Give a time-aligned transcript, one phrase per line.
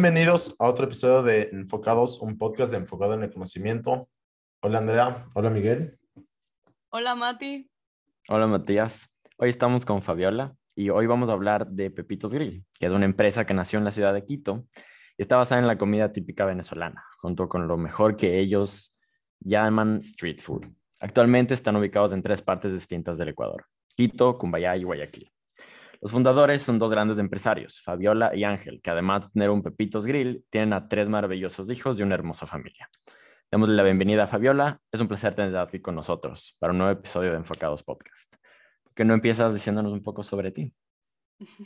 [0.00, 4.08] Bienvenidos a otro episodio de Enfocados, un podcast de enfocado en el conocimiento.
[4.62, 5.98] Hola Andrea, hola Miguel.
[6.90, 7.68] Hola Mati.
[8.28, 9.12] Hola Matías.
[9.38, 13.06] Hoy estamos con Fabiola y hoy vamos a hablar de Pepitos Grill, que es una
[13.06, 14.68] empresa que nació en la ciudad de Quito
[15.16, 18.96] y está basada en la comida típica venezolana, junto con lo mejor que ellos
[19.40, 20.64] llaman street food.
[21.00, 25.32] Actualmente están ubicados en tres partes distintas del Ecuador, Quito, Cumbayá y Guayaquil.
[26.00, 30.06] Los fundadores son dos grandes empresarios, Fabiola y Ángel, que además de tener un Pepitos
[30.06, 32.88] Grill, tienen a tres maravillosos hijos y una hermosa familia.
[33.50, 34.80] Démosle la bienvenida a Fabiola.
[34.92, 38.32] Es un placer tenerte aquí con nosotros para un nuevo episodio de Enfocados Podcast.
[38.84, 40.72] ¿Por qué no empiezas diciéndonos un poco sobre ti?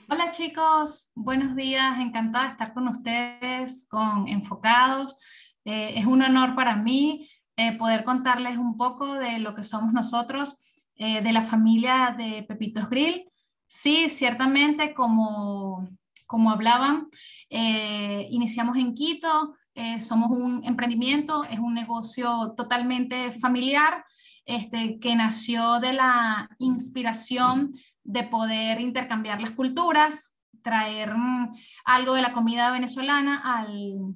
[0.09, 5.19] Hola chicos, buenos días, encantada de estar con ustedes, con Enfocados.
[5.67, 9.93] Eh, es un honor para mí eh, poder contarles un poco de lo que somos
[9.93, 10.59] nosotros,
[10.95, 13.32] eh, de la familia de Pepitos Grill.
[13.75, 15.89] Sí, ciertamente, como,
[16.27, 17.09] como hablaban,
[17.49, 19.57] iniciamos en Quito,
[19.99, 24.05] somos un emprendimiento, es un negocio totalmente familiar,
[24.45, 27.73] este, que nació de la inspiración
[28.05, 31.55] de poder intercambiar las culturas, traer mm,
[31.87, 34.15] algo de la comida venezolana al,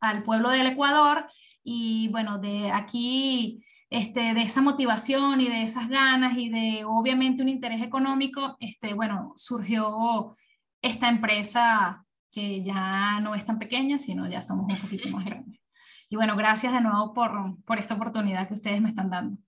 [0.00, 1.26] al, pueblo del Ecuador
[1.62, 3.62] y bueno, de aquí,
[3.94, 8.92] este, de esa motivación y de esas ganas y de obviamente un interés económico, este,
[8.92, 10.36] bueno, surgió
[10.82, 15.60] esta empresa que ya no es tan pequeña, sino ya somos un poquito más grandes.
[16.08, 17.30] Y bueno, gracias de nuevo por,
[17.64, 19.38] por esta oportunidad que ustedes me están dando.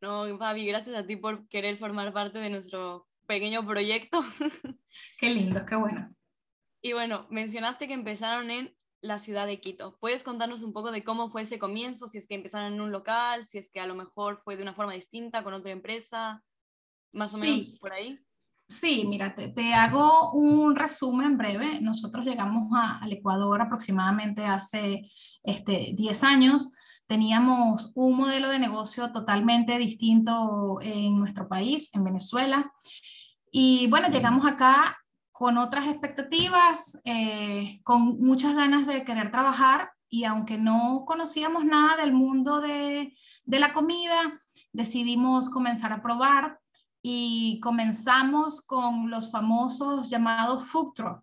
[0.00, 4.22] No, Fabi, gracias a ti por querer formar parte de nuestro pequeño proyecto.
[5.18, 6.08] Qué lindo, qué bueno.
[6.80, 9.96] Y bueno, mencionaste que empezaron en la ciudad de Quito.
[10.00, 12.06] ¿Puedes contarnos un poco de cómo fue ese comienzo?
[12.06, 14.62] Si es que empezaron en un local, si es que a lo mejor fue de
[14.62, 16.42] una forma distinta con otra empresa,
[17.12, 18.18] más o menos por ahí.
[18.68, 21.80] Sí, mira, te, hago un resumen breve.
[21.80, 25.10] Nosotros llegamos al Ecuador aproximadamente hace
[25.42, 26.70] este, 10 años
[27.10, 32.72] teníamos un modelo de negocio totalmente distinto en nuestro país, en Venezuela.
[33.50, 34.96] Y bueno, llegamos acá
[35.40, 41.96] con otras expectativas, eh, con muchas ganas de querer trabajar y aunque no conocíamos nada
[41.96, 46.60] del mundo de, de la comida, decidimos comenzar a probar
[47.00, 51.22] y comenzamos con los famosos llamados food truck,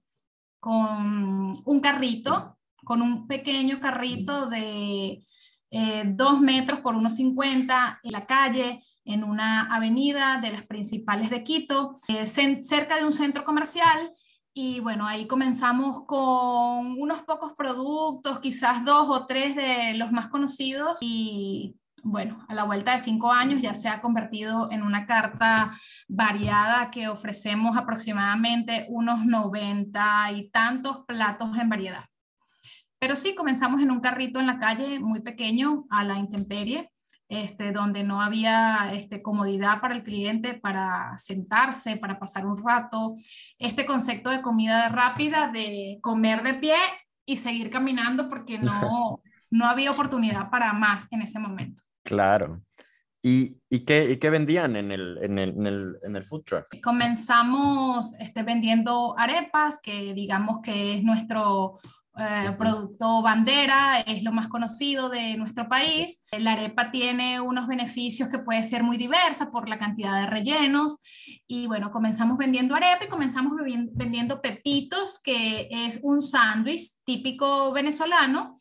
[0.60, 5.28] con un carrito, con un pequeño carrito de
[5.70, 11.30] eh, dos metros por unos 50 en la calle, en una avenida de las principales
[11.30, 14.14] de Quito, eh, cerca de un centro comercial.
[14.54, 20.28] Y bueno, ahí comenzamos con unos pocos productos, quizás dos o tres de los más
[20.28, 21.00] conocidos.
[21.02, 25.78] Y bueno, a la vuelta de cinco años ya se ha convertido en una carta
[26.08, 32.06] variada que ofrecemos aproximadamente unos 90 y tantos platos en variedad.
[33.00, 36.92] Pero sí, comenzamos en un carrito en la calle muy pequeño, a la intemperie,
[37.30, 43.16] este, donde no había este, comodidad para el cliente para sentarse, para pasar un rato.
[43.60, 46.78] Este concepto de comida rápida, de comer de pie
[47.26, 49.22] y seguir caminando porque no,
[49.52, 51.84] no había oportunidad para más en ese momento.
[52.04, 52.62] Claro.
[53.22, 56.44] ¿Y, y, qué, y qué, vendían en el, en, el, en, el, en el, food
[56.44, 56.82] truck?
[56.82, 61.80] Comenzamos este, vendiendo arepas, que digamos que es nuestro
[62.18, 66.26] eh, producto bandera, es lo más conocido de nuestro país.
[66.32, 71.00] La arepa tiene unos beneficios que puede ser muy diversa por la cantidad de rellenos.
[71.48, 73.54] Y bueno, comenzamos vendiendo arepa y comenzamos
[73.92, 78.60] vendiendo pepitos, que es un sándwich típico venezolano,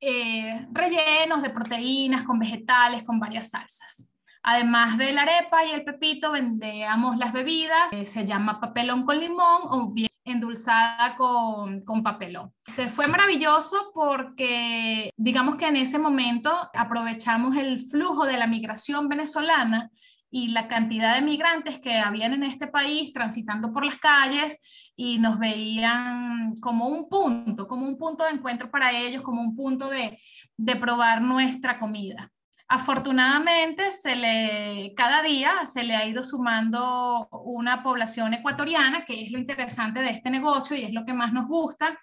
[0.00, 4.14] eh, rellenos de proteínas, con vegetales, con varias salsas.
[4.42, 9.60] Además de la arepa y el pepito, vendemos las bebidas, se llama papelón con limón
[9.64, 12.52] o bien endulzada con, con papelón.
[12.90, 19.90] fue maravilloso porque digamos que en ese momento aprovechamos el flujo de la migración venezolana
[20.30, 24.60] y la cantidad de migrantes que habían en este país transitando por las calles
[24.94, 29.56] y nos veían como un punto, como un punto de encuentro para ellos, como un
[29.56, 30.18] punto de,
[30.56, 32.30] de probar nuestra comida.
[32.72, 39.32] Afortunadamente, se le, cada día se le ha ido sumando una población ecuatoriana, que es
[39.32, 41.98] lo interesante de este negocio y es lo que más nos gusta,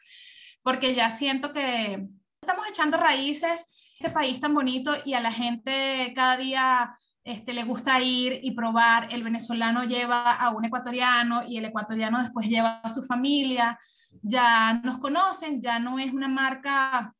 [0.62, 2.06] porque ya siento que
[2.42, 7.64] estamos echando raíces este país tan bonito y a la gente cada día este, le
[7.64, 9.08] gusta ir y probar.
[9.10, 13.80] El venezolano lleva a un ecuatoriano y el ecuatoriano después lleva a su familia.
[14.22, 17.14] Ya nos conocen, ya no es una marca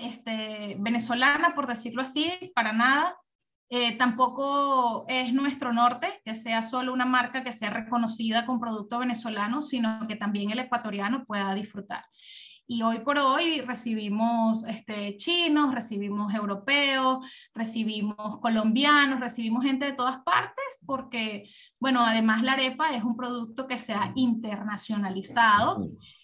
[0.00, 3.16] este, venezolana, por decirlo así, para nada.
[3.72, 8.98] Eh, tampoco es nuestro norte que sea solo una marca que sea reconocida con producto
[8.98, 12.04] venezolano, sino que también el ecuatoriano pueda disfrutar.
[12.66, 17.18] y hoy por hoy recibimos este, chinos, recibimos europeos,
[17.54, 21.48] recibimos colombianos, recibimos gente de todas partes porque,
[21.80, 25.80] bueno, además la arepa es un producto que se ha internacionalizado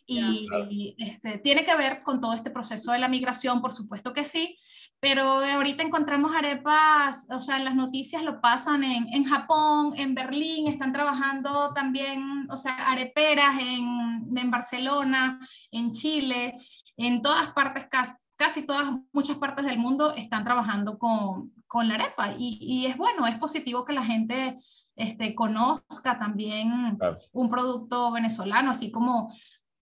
[0.06, 4.24] y, este, tiene que ver con todo este proceso de la migración, por supuesto que
[4.24, 4.58] sí,
[5.00, 10.14] pero ahorita encontramos arepas, o sea, en las noticias lo pasan en, en Japón, en
[10.14, 16.56] Berlín, están trabajando también, o sea, areperas en, en Barcelona, en Chile,
[16.96, 21.94] en todas partes, casi, casi, todas, muchas partes del mundo están trabajando con, con la
[21.94, 24.58] arepa y, y, es bueno, es positivo que la gente
[24.96, 26.98] este, conozca también
[27.32, 29.30] un producto venezolano, así como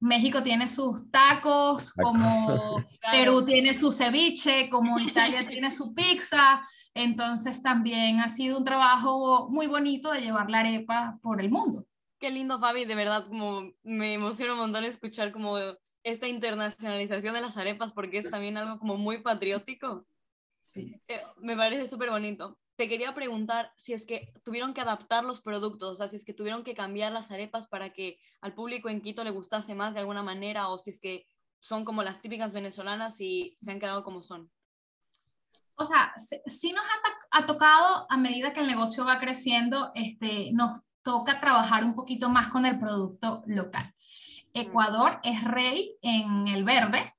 [0.05, 6.61] México tiene sus tacos, como Perú tiene su ceviche, como Italia tiene su pizza.
[6.93, 11.87] Entonces también ha sido un trabajo muy bonito de llevar la arepa por el mundo.
[12.21, 15.57] Qué lindo, Fabi, de verdad, como me emociona un montón escuchar como
[16.03, 20.07] esta internacionalización de las arepas porque es también algo como muy patriótico.
[20.61, 21.01] Sí.
[21.09, 25.41] Eh, me parece súper bonito te quería preguntar si es que tuvieron que adaptar los
[25.41, 28.89] productos, o sea, si es que tuvieron que cambiar las arepas para que al público
[28.89, 31.27] en Quito le gustase más de alguna manera, o si es que
[31.61, 34.51] son como las típicas venezolanas y se han quedado como son.
[35.77, 36.13] O sea,
[36.47, 41.41] sí nos ha, ha tocado a medida que el negocio va creciendo, este, nos toca
[41.41, 43.95] trabajar un poquito más con el producto local.
[44.53, 47.14] Ecuador es rey en el verde,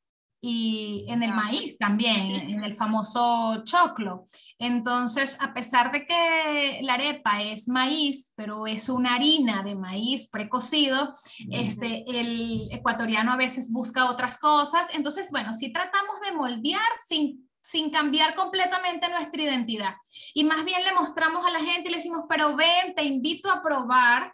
[0.47, 4.25] y en el maíz también, en el famoso choclo.
[4.59, 10.29] Entonces, a pesar de que la arepa es maíz, pero es una harina de maíz
[10.29, 11.15] precocido,
[11.49, 14.87] este, el ecuatoriano a veces busca otras cosas.
[14.93, 19.95] Entonces, bueno, si tratamos de moldear sin, sin cambiar completamente nuestra identidad.
[20.35, 23.49] Y más bien le mostramos a la gente y le decimos, pero ven, te invito
[23.49, 24.31] a probar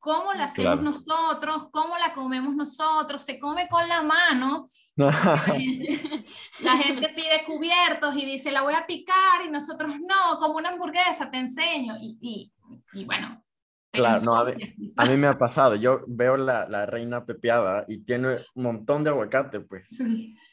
[0.00, 4.68] cómo la hacemos nosotros, cómo la comemos nosotros, se come con la mano.
[4.96, 10.70] la gente pide cubiertos y dice, la voy a picar y nosotros no, como una
[10.70, 11.94] hamburguesa, te enseño.
[12.00, 12.50] Y,
[12.92, 13.44] y, bueno.
[13.92, 18.38] Claro, no, a, mí, me ha pasado, yo veo la, la, reina pepeada y tiene
[18.54, 19.98] un montón de aguacate, pues.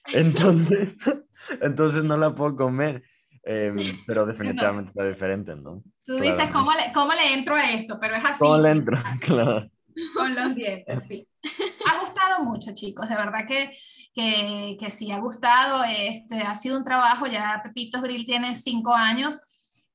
[0.07, 0.97] Entonces,
[1.61, 3.03] entonces no la puedo comer.
[3.49, 5.81] Em, pero definitivamente está diferente, ¿no?
[6.05, 7.97] Tú dices, ¿cómo le, ¿cómo le entro a esto?
[7.99, 8.39] Pero es así.
[8.39, 8.97] ¿Cómo le entro?
[9.21, 9.69] Claro.
[10.13, 11.27] Con los dientes, sí.
[11.87, 13.75] Ha gustado mucho, chicos, de verdad que,
[14.13, 15.83] que, que sí, ha gustado.
[15.85, 19.41] Este, ha sido un trabajo, ya Pepitos Grill tiene cinco años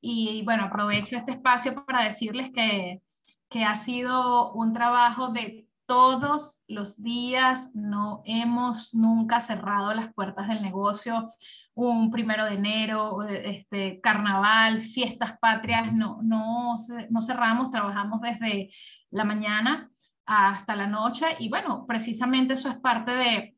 [0.00, 3.02] y bueno, aprovecho este espacio para decirles que,
[3.50, 10.48] que ha sido un trabajo de todos los días, no hemos nunca cerrado las puertas
[10.48, 11.28] del negocio.
[11.74, 16.76] Un primero de enero, este, carnaval, fiestas patrias, no, no,
[17.10, 18.70] no cerramos, trabajamos desde
[19.10, 19.90] la mañana
[20.24, 21.26] hasta la noche.
[21.40, 23.54] Y bueno, precisamente eso es parte de,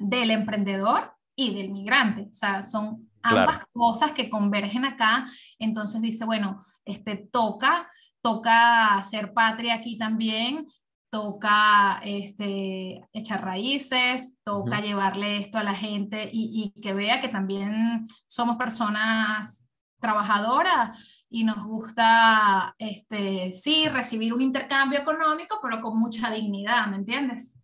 [0.00, 6.24] del emprendedor y del migrante, o sea, son ambas cosas que convergen acá, entonces dice,
[6.24, 7.88] bueno, este, toca,
[8.20, 10.66] toca hacer patria aquí también,
[11.10, 18.06] toca este, echar raíces, toca llevarle esto a la gente y, que vea que también
[18.26, 19.70] somos personas
[20.00, 26.96] trabajadoras y nos gusta, este, sí, recibir un intercambio económico, pero con mucha dignidad, ¿me
[26.96, 27.58] entiendes?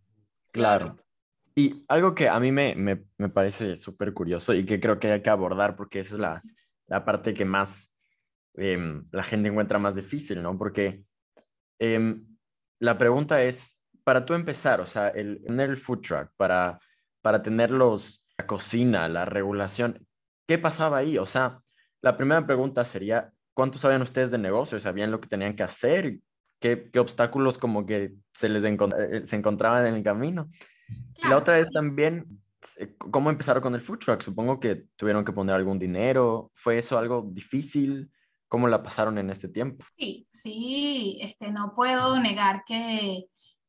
[0.51, 0.97] Claro.
[1.55, 5.13] Y algo que a mí me, me, me parece súper curioso y que creo que
[5.13, 6.43] hay que abordar porque esa es la,
[6.87, 7.97] la parte que más
[8.55, 10.59] em, la gente encuentra más difícil, ¿no?
[10.59, 11.05] Porque
[11.79, 12.34] em,
[12.85, 16.79] la pregunta es, para tú empezar, o sea, el tener el food truck, para,
[17.23, 20.07] para tener los, la cocina, la regulación,
[20.47, 21.17] ¿qué pasaba ahí?
[21.17, 21.61] O sea,
[22.03, 24.79] la primera pregunta sería, ¿cuánto sabían ustedes de negocio?
[24.79, 26.19] ¿Sabían lo que tenían que hacer?
[26.61, 30.51] ¿Qué, qué obstáculos como que se les eh, se encontraban en el camino?
[31.23, 32.27] la otra es también,
[32.79, 34.21] eh, ¿cómo empezaron con el food truck?
[34.21, 36.51] Supongo que tuvieron que poner algún dinero.
[36.55, 38.11] ¿Fue eso algo difícil?
[38.49, 39.85] ¿Cómo la pasaron en este tiempo?
[39.97, 43.27] Sí, sí, este, no puedo negar que,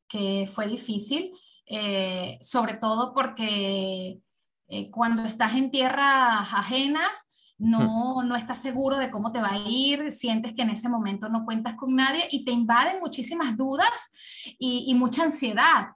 [0.08, 1.32] que fue difícil,
[1.66, 4.20] eh, sobre todo porque
[4.68, 9.58] eh, cuando estás en tierras ajenas, no, no estás seguro de cómo te va a
[9.66, 14.12] ir, sientes que en ese momento no cuentas con nadie y te invaden muchísimas dudas
[14.58, 15.88] y, y mucha ansiedad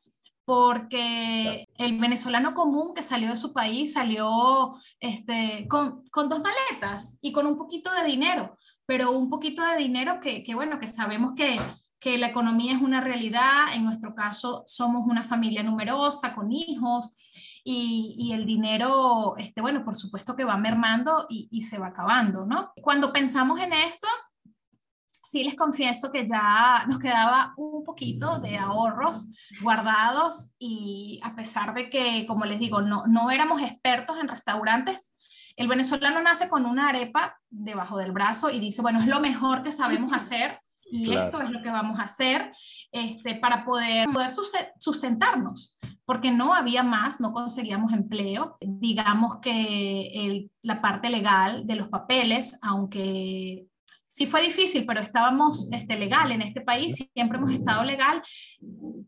[0.50, 7.20] porque el venezolano común que salió de su país salió este, con, con, dos maletas
[7.22, 8.58] y con un poquito de dinero
[8.90, 11.54] pero un poquito de dinero que, que bueno, que sabemos que,
[12.00, 17.14] que la economía es una realidad, en nuestro caso somos una familia numerosa, con hijos,
[17.62, 21.87] y, y, el dinero, este, bueno, por supuesto que va mermando y, y, se va
[21.87, 22.73] acabando, ¿no?
[22.82, 24.09] Cuando pensamos en esto,
[25.23, 29.28] sí les confieso que ya nos quedaba un poquito de ahorros
[29.62, 35.16] guardados y a pesar de que, como les digo, no, no éramos expertos en restaurantes,
[35.60, 39.62] el venezolano nace con una arepa debajo del brazo y dice, bueno, es lo mejor
[39.62, 40.58] que sabemos hacer
[40.90, 42.50] y esto es lo que vamos a hacer
[42.90, 44.30] este, para poder, poder
[44.78, 48.56] sustentarnos, porque no había más, no conseguíamos empleo.
[48.62, 53.66] Digamos que la parte legal de los papeles, aunque
[54.10, 58.20] sí fue difícil, pero estábamos este, legal en este país, siempre hemos estado legal,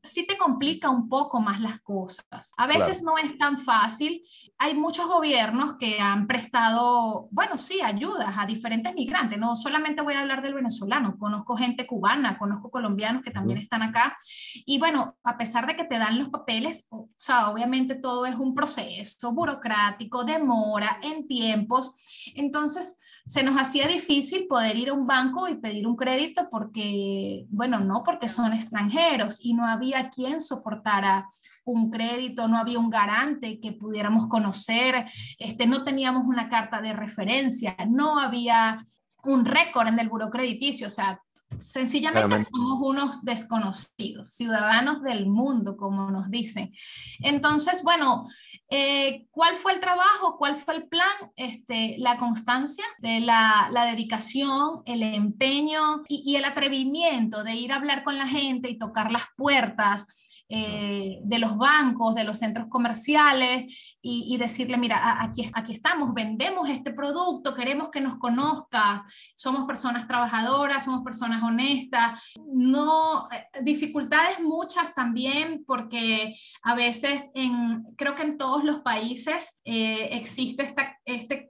[0.02, 2.52] sí te complica un poco más las cosas.
[2.56, 4.22] A veces no es tan fácil.
[4.58, 9.38] Hay muchos gobiernos que han prestado, bueno, sí, ayudas a diferentes migrantes.
[9.38, 13.82] No solamente voy a hablar del venezolano, conozco gente cubana, conozco colombianos que también están
[13.82, 14.16] acá.
[14.64, 18.36] Y bueno, a pesar de que te dan los papeles, o sea, obviamente todo es
[18.36, 21.96] un proceso burocrático, demora en tiempos.
[22.36, 27.46] Entonces, se nos hacía difícil poder ir a un banco y pedir un crédito porque,
[27.48, 31.28] bueno, no porque son extranjeros y no había quien soportara
[31.64, 35.06] un crédito, no había un garante que pudiéramos conocer,
[35.38, 38.84] este, no teníamos una carta de referencia, no había
[39.22, 41.20] un récord en el buro crediticio, o sea,
[41.60, 46.72] Sencillamente somos unos desconocidos, ciudadanos del mundo, como nos dicen.
[47.20, 48.28] Entonces, bueno,
[48.70, 50.36] eh, ¿cuál fue el trabajo?
[50.38, 51.30] ¿Cuál fue el plan?
[51.36, 57.72] Este, la constancia, de la, la dedicación, el empeño y, y el atrevimiento de ir
[57.72, 60.06] a hablar con la gente y tocar las puertas
[60.54, 66.68] eh, de los bancos, de los centros comerciales y, decirle, mira, aquí, aquí estamos, vendemos
[66.68, 69.02] este producto, queremos que nos conozca,
[69.34, 72.20] somos personas trabajadoras, somos personas honestas.
[72.52, 79.62] No, eh, dificultades muchas también porque a veces en, creo que en todos los países
[79.64, 81.41] eh, existe esta, este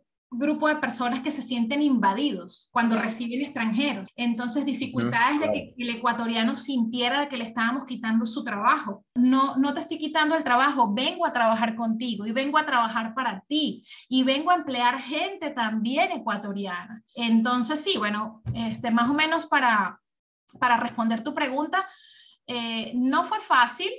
[0.42, 4.08] grupo de personas que se sienten invadidos cuando reciben extranjeros.
[4.16, 9.04] Entonces, dificultades de que el ecuatoriano sintiera que le estábamos quitando su trabajo.
[9.14, 13.14] No, no te estoy quitando el trabajo, vengo a trabajar contigo y vengo a trabajar
[13.14, 17.02] para ti y vengo a emplear gente también ecuatoriana.
[17.14, 20.00] Entonces, sí, bueno, este, más o menos para,
[20.58, 21.86] para responder tu pregunta,
[22.46, 23.90] eh, no fue fácil.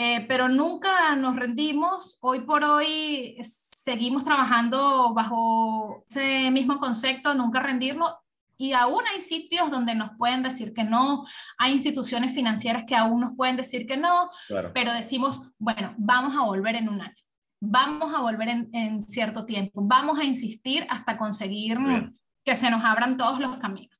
[0.00, 2.18] Eh, pero nunca nos rendimos.
[2.20, 8.14] Hoy por hoy seguimos trabajando bajo ese mismo concepto, nunca rendirnos.
[8.56, 11.26] Y aún hay sitios donde nos pueden decir que no,
[11.58, 14.30] hay instituciones financieras que aún nos pueden decir que no,
[14.72, 17.22] pero decimos, bueno, vamos a volver en un año,
[17.60, 21.78] vamos a volver en, en cierto tiempo, vamos a insistir hasta conseguir
[22.44, 23.97] que se nos abran todos los caminos.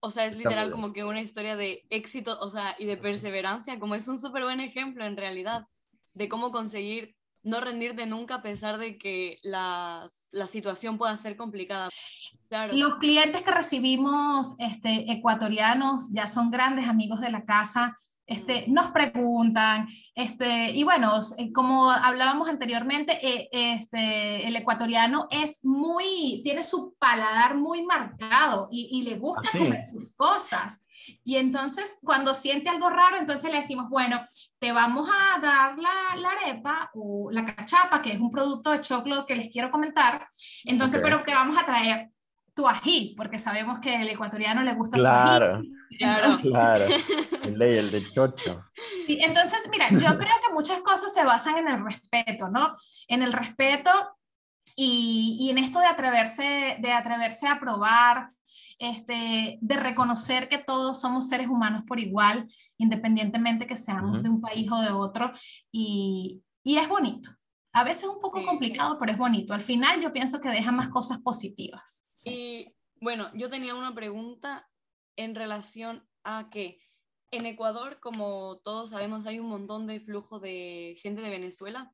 [0.00, 3.78] O sea, es literal como que una historia de éxito, o sea, y de perseverancia,
[3.78, 5.66] como es un súper buen ejemplo en realidad
[6.14, 11.36] de cómo conseguir no rendirte nunca a pesar de que la, la situación pueda ser
[11.36, 11.88] complicada.
[12.72, 17.96] Los clientes que recibimos este, ecuatorianos ya son grandes amigos de la casa,
[18.26, 18.72] este, mm.
[18.72, 26.40] nos preguntan, este, y bueno, eh, como hablábamos anteriormente, eh, este, el ecuatoriano es muy,
[26.42, 30.84] tiene su paladar muy marcado y, y le gusta comer sus cosas.
[31.24, 34.20] Y entonces, cuando siente algo raro, entonces le decimos, bueno,
[34.58, 38.80] te vamos a dar la, la arepa o la cachapa, que es un producto de
[38.80, 40.26] choclo que les quiero comentar.
[40.64, 42.10] Entonces, pero te vamos a traer
[42.56, 45.70] tu ají, porque sabemos que al ecuatoriano le gusta su ají.
[45.98, 46.86] Claro, claro.
[47.44, 48.64] El de, el de chocho.
[49.06, 52.74] Sí, entonces, mira, yo creo que muchas cosas se basan en el respeto, ¿no?
[53.08, 53.90] En el respeto
[54.74, 58.30] y, y en esto de atreverse, de atreverse a probar,
[58.78, 62.48] este, de reconocer que todos somos seres humanos por igual,
[62.78, 65.32] independientemente que seamos de un país o de otro,
[65.70, 67.30] y, y es bonito.
[67.74, 69.52] A veces es un poco complicado, pero es bonito.
[69.52, 72.05] Al final yo pienso que deja más cosas positivas.
[72.24, 72.66] Y
[73.00, 74.68] bueno, yo tenía una pregunta
[75.16, 76.80] en relación a que
[77.30, 81.92] en Ecuador, como todos sabemos, hay un montón de flujo de gente de Venezuela.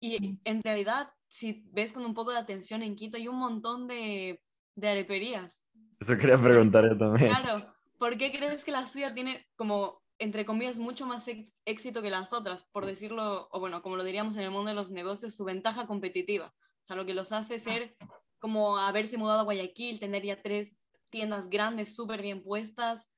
[0.00, 3.86] Y en realidad, si ves con un poco de atención en Quito, hay un montón
[3.86, 4.42] de,
[4.76, 5.64] de areperías.
[6.00, 7.30] Eso quería preguntar yo también.
[7.30, 11.28] Claro, ¿por qué crees que la suya tiene como, entre comillas, mucho más
[11.64, 12.64] éxito que las otras?
[12.72, 15.86] Por decirlo, o bueno, como lo diríamos en el mundo de los negocios, su ventaja
[15.86, 16.54] competitiva.
[16.82, 17.96] O sea, lo que los hace ser
[18.44, 20.76] como haberse mudado a Guayaquil, tener ya tres
[21.08, 23.08] tiendas grandes, súper bien puestas,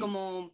[0.00, 0.50] como...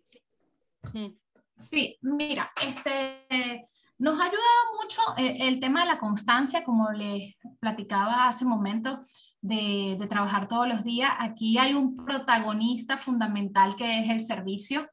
[1.56, 3.66] Sí, mira, este,
[3.96, 8.50] nos ha ayudado mucho el, el, tema de la constancia, como les platicaba hace un
[8.50, 9.00] momento
[9.40, 11.10] de, trabajar todos los días.
[11.18, 14.90] Aquí hay un protagonista fundamental que es el servicio.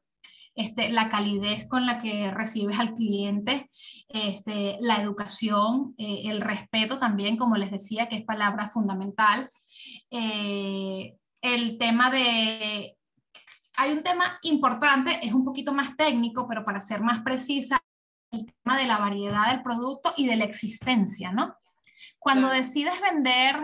[0.56, 3.70] Este, la calidez con la que recibes al cliente,
[4.08, 9.50] este, la educación, eh, el respeto también, como les decía, que es palabra fundamental.
[10.10, 12.96] Eh, el tema de
[13.76, 17.78] hay un tema importante, es un poquito más técnico, pero para ser más precisa,
[18.30, 21.54] el tema de la variedad del producto y de la existencia, ¿no?
[22.18, 23.56] Cuando decides vender,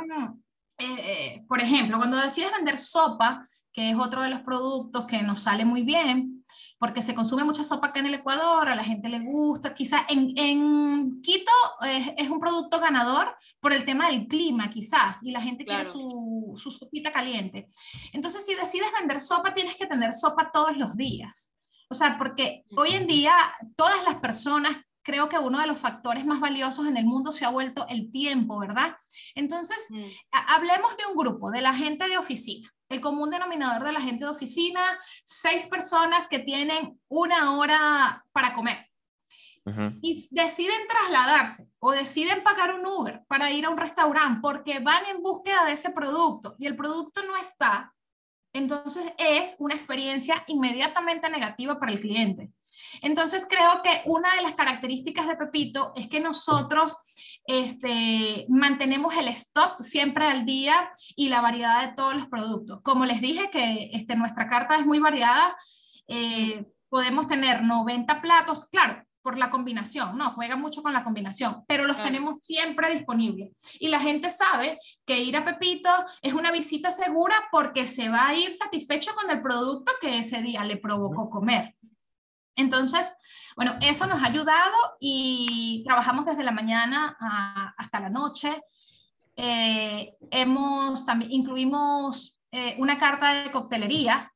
[0.79, 5.41] eh, por ejemplo, cuando decides vender sopa, que es otro de los productos que nos
[5.41, 6.42] sale muy bien,
[6.83, 10.03] porque se consume mucha sopa acá en el Ecuador, a la gente le gusta, quizás
[10.09, 15.31] en, en, Quito es, es, un producto ganador por el tema del clima, quizás, y
[15.31, 17.69] la gente quiere su, su sopita caliente.
[18.13, 21.55] Entonces, si decides vender sopa, tienes que tener sopa todos los días.
[21.89, 23.33] O sea, porque hoy en día
[23.77, 27.45] todas las personas creo que uno de los factores más valiosos en el mundo se
[27.45, 28.97] ha vuelto el tiempo, ¿verdad?
[29.37, 30.03] Entonces, mm.
[30.33, 32.75] hablemos de un grupo, de la gente de oficina.
[32.93, 38.55] El común denominador de la gente de oficina, seis personas que tienen una hora para
[38.55, 38.89] comer.
[40.01, 45.07] Y deciden trasladarse o deciden pagar un Uber para ir a un restaurante porque van
[45.07, 47.95] en búsqueda de ese producto y el producto no está,
[48.53, 52.51] entonces es una experiencia inmediatamente negativa para el cliente.
[53.01, 56.97] Entonces creo que una de las características de Pepito es que nosotros
[57.47, 62.81] este, mantenemos el stock siempre al día y la variedad de todos los productos.
[62.83, 65.57] Como les dije que este, nuestra carta es muy variada,
[66.09, 71.65] eh, podemos tener 90 platos, claro, por la combinación, no, juega mucho con la combinación,
[71.69, 73.53] pero los tenemos siempre disponibles.
[73.79, 78.29] Y la gente sabe que ir a Pepito es una visita segura porque se va
[78.29, 81.77] a ir satisfecho con el producto que ese día le provocó comer.
[82.57, 83.15] Entonces,
[83.57, 87.17] bueno, eso nos ha ayudado y trabajamos desde la mañana
[87.77, 88.63] hasta la noche.
[89.37, 94.33] Eh, hemos también incluimos eh, una carta de coctelería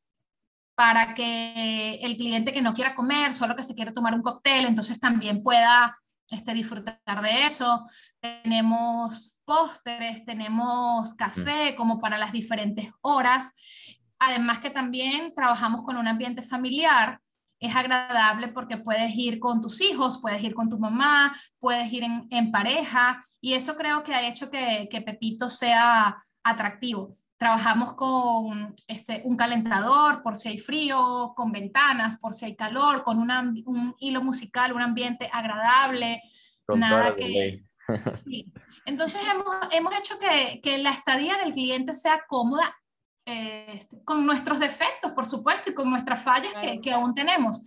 [0.74, 4.66] para que el cliente que no quiera comer, solo que se quiere tomar un cóctel,
[4.66, 5.98] entonces también pueda
[6.30, 7.86] este, disfrutar de eso.
[8.20, 13.54] Tenemos pósteres, tenemos café como para las diferentes horas.
[14.18, 17.20] Además que también trabajamos con un ambiente familiar
[17.60, 22.04] es agradable porque puedes ir con tus hijos, puedes ir con tu mamá, puedes ir
[22.04, 27.16] en, pareja y eso creo que ha hecho que, Pepito sea atractivo.
[27.38, 33.02] Trabajamos con este, un calentador por si hay frío, con ventanas por si hay calor,
[33.02, 36.22] con un hilo musical, un ambiente agradable.
[36.68, 37.62] nada que,
[38.24, 38.52] sí.
[38.84, 42.74] Entonces hemos, hemos hecho que, que la estadía del cliente sea cómoda
[43.26, 47.60] este, con nuestros defectos, por supuesto, y con nuestras fallas que, que, aún tenemos.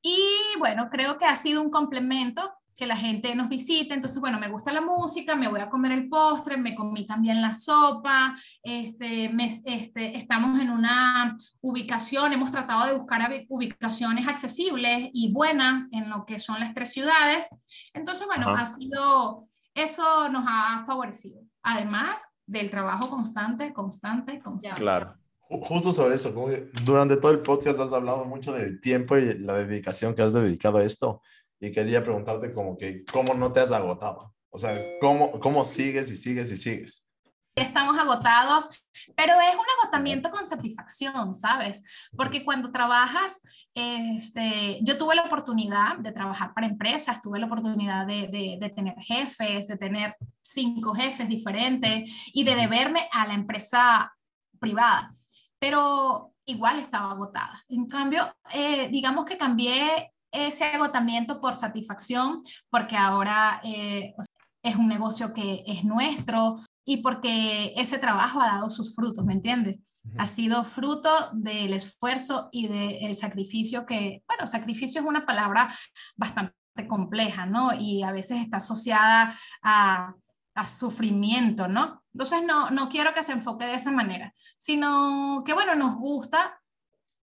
[0.00, 0.24] Y
[0.58, 3.94] bueno, creo que ha sido un complemento que la gente nos visite.
[3.94, 7.42] Entonces, bueno, me gusta la música, me voy a comer el postre, me comí también
[7.42, 9.30] la sopa, este,
[9.66, 16.24] este, estamos en una ubicación, hemos tratado de buscar ubicaciones accesibles y buenas en lo
[16.24, 17.46] que son las tres ciudades.
[17.92, 21.40] Entonces, bueno, ha sido, eso nos ha favorecido.
[21.62, 24.80] Además, del trabajo constante, constante, constante.
[24.80, 25.14] Claro.
[25.48, 26.48] Justo sobre eso, como
[26.84, 30.78] durante todo el podcast has hablado mucho del tiempo y la dedicación que has dedicado
[30.78, 31.20] a esto
[31.60, 36.10] y quería preguntarte como que cómo no te has agotado, o sea, cómo, cómo sigues
[36.10, 37.06] y sigues y sigues
[37.54, 38.68] estamos agotados,
[39.16, 41.82] pero es un agotamiento con satisfacción, ¿sabes?
[42.16, 43.42] Porque cuando trabajas,
[43.74, 48.94] este, yo tuve la oportunidad de trabajar para empresas, tuve la oportunidad de, de, tener
[48.98, 54.12] jefes, de tener cinco jefes diferentes y de deberme a la empresa
[54.58, 55.12] privada,
[55.58, 57.62] pero igual estaba agotada.
[57.68, 64.14] En cambio, eh, digamos que cambié ese agotamiento por satisfacción, porque ahora eh,
[64.62, 69.34] es un negocio que es nuestro, y porque ese trabajo ha dado sus frutos, ¿me
[69.34, 69.78] entiendes?
[70.18, 75.72] Ha sido fruto del esfuerzo y del sacrificio que, bueno, sacrificio es una palabra
[76.16, 76.54] bastante
[76.88, 77.72] compleja, ¿no?
[77.72, 80.14] Y a veces está asociada a,
[80.54, 82.02] a sufrimiento, ¿no?
[82.12, 86.60] Entonces no, no quiero que se enfoque de esa manera, sino que, bueno, nos gusta,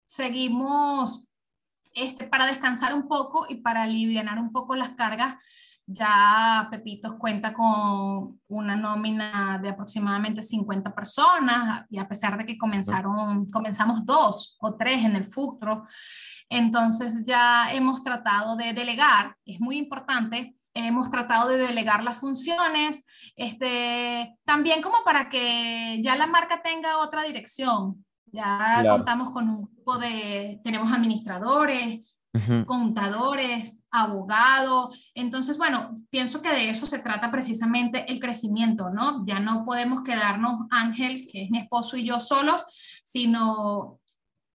[0.05, 1.29] seguimos
[1.93, 5.37] este, para descansar un poco y para aliviar un poco las cargas
[5.88, 12.58] ya Pepitos cuenta con una nómina de aproximadamente 50 personas y a pesar de que
[12.58, 15.86] comenzaron, comenzamos dos o tres en el futuro,
[16.50, 23.06] entonces ya hemos tratado de delegar, es muy importante, hemos tratado de delegar las funciones,
[23.36, 28.06] este, también como para que ya la marca tenga otra dirección.
[28.26, 32.02] Ya contamos con un grupo de, tenemos administradores,
[32.65, 34.98] contadores, abogados.
[35.13, 39.26] Entonces, bueno, pienso que de eso se trata precisamente el crecimiento, ¿no?
[39.26, 42.65] Ya no podemos quedarnos Ángel, que es mi esposo y yo solos,
[43.04, 44.00] sino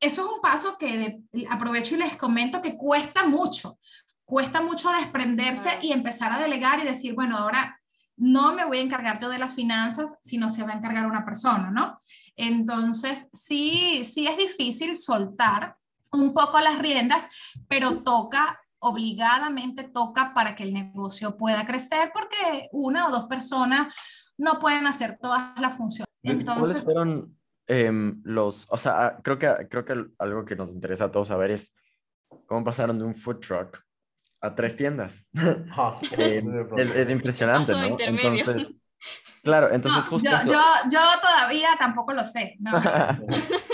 [0.01, 3.79] eso es un paso que aprovecho y les comento que cuesta mucho,
[4.25, 7.79] cuesta mucho desprenderse y empezar a delegar y decir, bueno, ahora
[8.17, 11.25] no me voy a encargar yo de las finanzas, sino se va a encargar una
[11.25, 11.99] persona, ¿no?
[12.37, 15.77] Entonces, sí, sí es difícil soltar
[16.13, 17.29] un poco las riendas,
[17.69, 23.95] pero toca obligadamente toca para que el negocio pueda crecer porque una o dos personas
[24.39, 26.09] no pueden hacer todas las funciones.
[26.23, 30.71] Entonces, ¿Cuáles fueron em, los, o sea, ah, creo que, creo que algo que nos
[30.71, 31.75] interesa a todos saber es
[32.47, 33.79] cómo pasaron de un food truck
[34.41, 35.27] a tres tiendas.
[35.77, 36.43] Ah, eh,
[36.79, 37.97] es, impresionante, ¿no?
[37.99, 38.81] Entonces,
[39.43, 42.73] claro, entonces justo yo, yo, todavía tampoco lo sé, ¿no?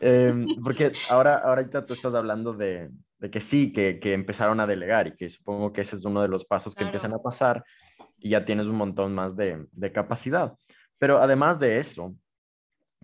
[0.00, 4.66] Em, porque ahora, ahorita tú estás hablando de, de que sí, que, que, empezaron a
[4.66, 7.64] delegar y que supongo que ese es uno de los pasos que empiezan a pasar
[8.18, 10.54] y ya tienes un montón más de, de capacidad.
[10.98, 12.14] Pero además de eso,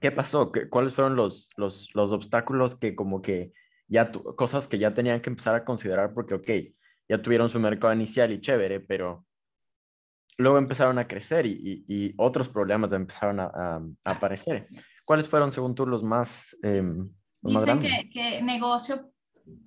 [0.01, 0.53] ¿qué pasó?
[0.53, 3.53] ¿Qué, ¿Cuáles fueron los, los, los obstáculos que como que
[3.89, 6.51] ya, cosas que ya tenían que empezar a considerar porque, ok,
[7.09, 9.27] ya tuvieron su mercado inicial y chévere, pero
[10.39, 14.69] luego empezaron a crecer y, y, otros problemas empezaron a, a, aparecer.
[15.05, 16.83] ¿Cuáles fueron, según tú, los más, eh,
[17.43, 19.11] Dicen que, que, negocio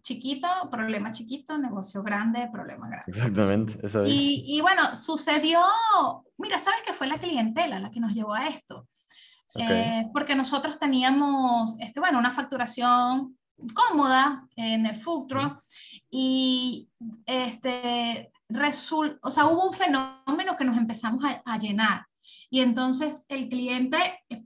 [0.01, 3.11] chiquito, problema chiquito, negocio grande, problema grande.
[3.11, 4.11] Exactamente, eso es.
[4.11, 5.61] Y, y, bueno, sucedió,
[6.37, 8.87] mira, ¿sabes qué fue la clientela la que nos llevó a esto?
[9.55, 13.37] Eh, porque nosotros teníamos, este, bueno, una facturación
[13.73, 15.59] cómoda en el futuro
[16.09, 16.89] y
[17.25, 22.05] este, resul o sea, hubo un fenómeno que nos empezamos a, llenar.
[22.49, 23.97] Y entonces el cliente,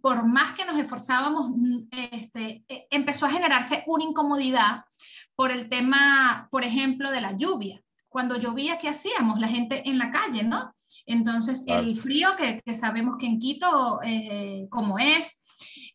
[0.01, 1.51] por más que nos esforzábamos,
[1.91, 4.85] este, e, empezó a generarse una incomodidad
[5.35, 7.81] por el tema, por ejemplo, de la lluvia.
[8.09, 9.39] Cuando llovía, ¿qué hacíamos?
[9.39, 10.73] La gente en la calle, ¿no?
[11.05, 15.41] Entonces, el frío que, que, sabemos que en Quito, eh, como es,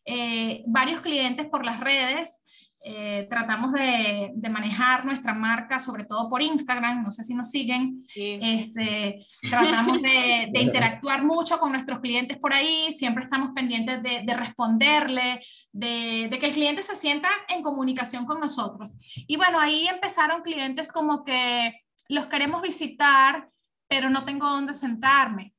[0.05, 2.43] eh, varios clientes por las redes
[2.83, 7.49] eh, tratamos de, de, manejar nuestra marca, sobre todo por Instagram, no sé si nos
[7.49, 14.01] siguen, este, tratamos de, de, interactuar mucho con nuestros clientes por ahí, siempre estamos pendientes
[14.03, 18.95] de, de responderle, de, que el cliente se sienta en comunicación con nosotros.
[19.27, 23.49] Y bueno, ahí empezaron clientes como que los queremos visitar,
[23.87, 25.53] pero no tengo dónde sentarme.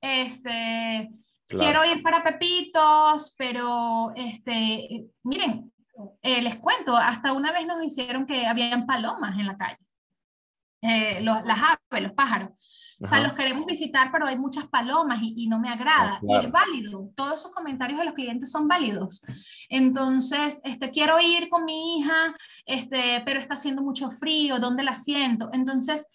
[0.00, 1.08] Este,
[1.46, 5.72] Quiero ir para Pepitos, pero este, miren,
[6.22, 9.78] eh, les cuento, hasta una vez nos hicieron que habían palomas en la calle,
[10.82, 12.50] eh, las aves, los pájaros.
[13.00, 16.20] O sea, los queremos visitar, pero hay muchas palomas y, no me agrada.
[16.22, 17.10] Oh, es válido.
[17.14, 19.22] Todos esos comentarios de los clientes son válidos.
[19.68, 24.94] Entonces, este, quiero ir con mi hija, este, pero está haciendo mucho frío, ¿dónde la
[24.94, 25.50] siento?
[25.52, 26.08] Entonces,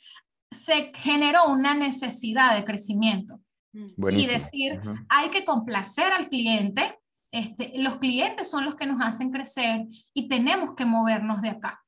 [0.50, 3.40] se generó una necesidad de crecimiento.
[3.74, 4.10] Mm.
[4.12, 6.98] Y decir, hay que complacer al cliente
[7.32, 11.84] este, los clientes son los que nos hacen crecer y tenemos que movernos de acá.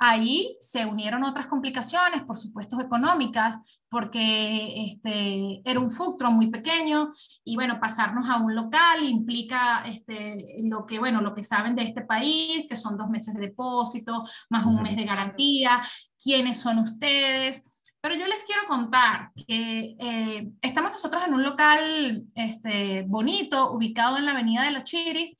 [0.00, 7.12] Ahí se unieron otras complicaciones, por supuesto económicas, porque este, era un futuro muy pequeño
[7.44, 11.82] y bueno, pasarnos a un local implica este, lo, que, bueno, lo que saben de
[11.82, 15.82] este país, que son dos meses de depósito, más un mes de garantía,
[16.22, 17.64] quiénes son ustedes,
[18.08, 24.16] pero yo les quiero contar que eh, estamos nosotros en un local este, bonito, ubicado
[24.16, 25.36] en la avenida de la Chiri,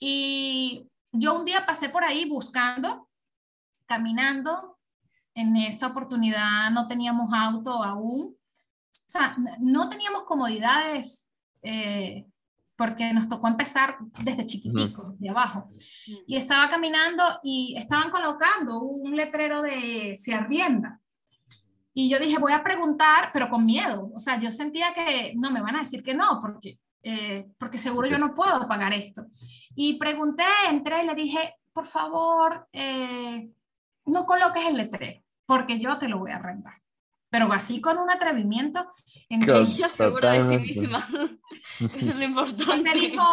[0.00, 3.08] y yo un día pasé por ahí buscando,
[3.86, 4.80] caminando,
[5.36, 11.30] en esa oportunidad no teníamos auto aún, o sea, no teníamos comodidades
[11.62, 12.26] eh,
[12.74, 15.68] porque nos tocó empezar desde chiquitico, de abajo.
[16.26, 20.98] Y estaba caminando y estaban colocando un letrero de se arrienda.
[21.94, 24.10] Y yo dije, voy a preguntar, pero con miedo.
[24.14, 27.78] O sea, yo sentía que no me van a decir que no, porque, eh, porque
[27.78, 29.26] seguro yo no puedo pagar esto.
[29.74, 33.50] Y pregunté, entré y le dije, por favor, eh,
[34.06, 36.74] no coloques el letrero, porque yo te lo voy a rentar.
[37.28, 38.86] Pero así con un atrevimiento.
[39.28, 41.08] Ella segura de sí misma.
[41.80, 42.82] Eso es lo importante.
[42.82, 43.24] me dijo,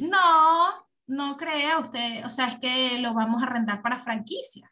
[0.00, 4.70] no, no crea usted, o sea, es que lo vamos a rentar para franquicia.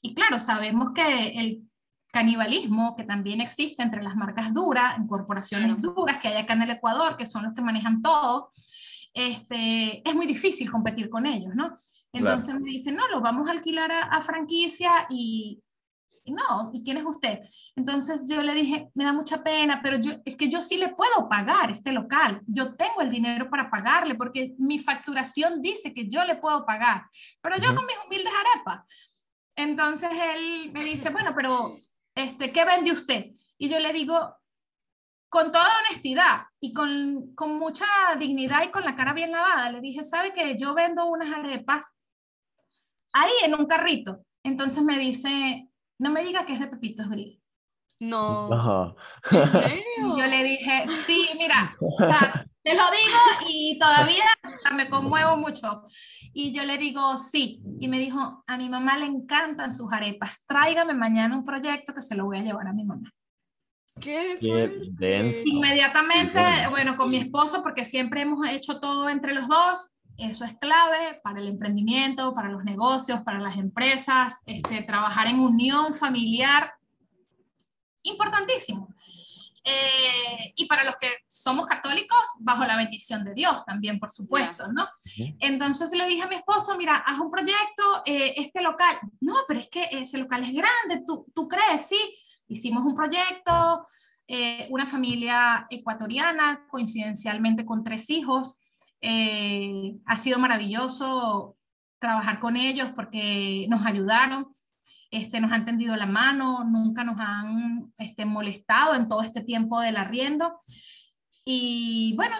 [0.00, 1.68] Y claro, sabemos que el
[2.14, 6.62] canibalismo que también existe entre las marcas duras, en corporaciones duras que hay acá en
[6.62, 8.52] el Ecuador, que son los que manejan todo,
[9.12, 11.76] este, es muy difícil competir con ellos, ¿no?
[12.12, 15.60] Entonces me dicen, no, lo vamos a alquilar a, franquicia y,
[16.26, 17.40] no, ¿y quién es usted?
[17.74, 20.94] Entonces yo le dije, me da mucha pena, pero yo, es que yo sí le
[20.94, 26.08] puedo pagar este local, yo tengo el dinero para pagarle porque mi facturación dice que
[26.08, 27.06] yo le puedo pagar,
[27.42, 28.84] pero yo con mis humildes arepas.
[29.56, 31.76] Entonces él me dice, bueno, pero
[32.14, 33.26] este, ¿qué vende usted?
[33.58, 34.36] Y yo le digo,
[35.28, 37.86] con toda honestidad y con, con, mucha
[38.18, 41.86] dignidad y con la cara bien lavada, le dije, ¿sabe que yo vendo unas arepas
[43.12, 44.24] ahí en un carrito?
[44.44, 47.40] Entonces me dice, no me diga que es de Pepitos Grill.
[48.00, 48.94] No.
[49.30, 54.88] Yo le dije, sí, mira, o sea, te lo digo y todavía o sea, me
[54.88, 55.84] conmuevo mucho.
[56.32, 57.60] Y yo le digo, sí.
[57.78, 60.44] Y me dijo, a mi mamá le encantan sus arepas.
[60.46, 63.12] Tráigame mañana un proyecto que se lo voy a llevar a mi mamá.
[64.00, 65.42] Qué, Qué.
[65.44, 66.70] Inmediatamente, Bueno.
[66.70, 69.90] bueno, con mi esposo, porque siempre hemos hecho todo entre los dos.
[70.16, 74.42] Eso es clave para el emprendimiento, para los negocios, para las empresas.
[74.46, 76.72] Este, trabajar en unión familiar,
[78.02, 78.88] importantísimo.
[79.66, 84.70] Eh, y para los que somos católicos, bajo la bendición de Dios también, por supuesto,
[84.70, 84.86] ¿no?
[85.40, 89.60] Entonces le dije a mi esposo, mira, haz un proyecto, eh, este local, no, pero
[89.60, 91.86] es que ese local es grande, ¿tú, tú crees?
[91.86, 91.98] Sí,
[92.46, 93.86] hicimos un proyecto,
[94.26, 98.58] eh, una familia ecuatoriana, coincidencialmente con tres hijos,
[99.00, 101.56] eh, ha sido maravilloso
[101.98, 104.54] trabajar con ellos porque nos ayudaron
[105.16, 109.80] este, nos han tendido la mano, nunca nos han este, molestado en todo este tiempo
[109.80, 110.60] del arriendo.
[111.44, 112.36] Y bueno,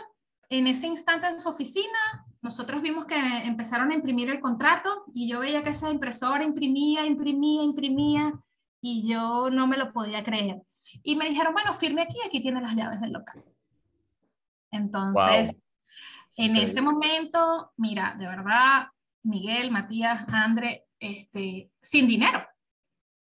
[0.49, 1.99] en ese instante en su oficina,
[2.43, 7.07] nosotros vimos que empezaron a imprimir el contrato y yo veía que esa impresora imprimía,
[7.07, 8.33] imprimía, imprimía
[8.81, 10.61] y yo no me lo podía creer.
[11.03, 13.43] Y me dijeron, bueno, firme aquí, aquí tiene las llaves del local.
[14.71, 15.63] Entonces, Wow.
[16.37, 16.65] en Increíble.
[16.65, 18.89] ese momento, mira, de verdad,
[19.23, 22.44] Miguel, Matías, André, este, sin dinero,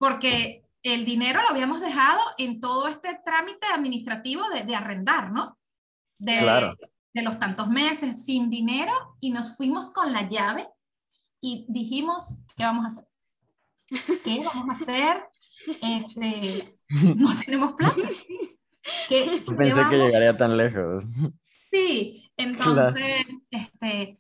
[0.03, 5.57] porque el dinero lo habíamos dejado en todo este trámite administrativo de, de arrendar, ¿no?
[6.17, 6.75] De, Claro.
[7.13, 10.67] de los tantos meses sin dinero y nos fuimos con la llave
[11.39, 13.05] y dijimos, ¿qué vamos a hacer?
[14.25, 15.23] ¿Qué vamos a hacer?
[15.81, 16.77] Este,
[17.15, 17.95] no tenemos plata.
[19.07, 19.93] ¿Qué, pensé que vamos?
[19.93, 21.05] llegaría tan lejos.
[21.71, 24.17] Sí, entonces, este,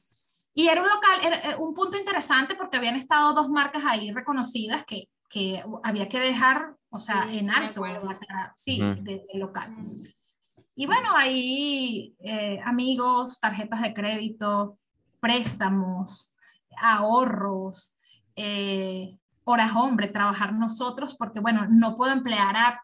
[0.53, 4.13] y era un local, era eh, un punto interesante porque habían estado dos marcas ahí
[4.13, 9.01] reconocidas que, que había que dejar, o sea, Sí, en alto, cara, sí, Ujú.
[9.03, 9.75] de- del local.
[10.75, 14.77] Y bueno, ahí eh, amigos, tarjetas de crédito,
[15.19, 16.35] préstamos,
[16.77, 17.95] ahorros,
[18.35, 22.83] eh, horas hombre, trabajar nosotros, porque bueno, no puedo emplear a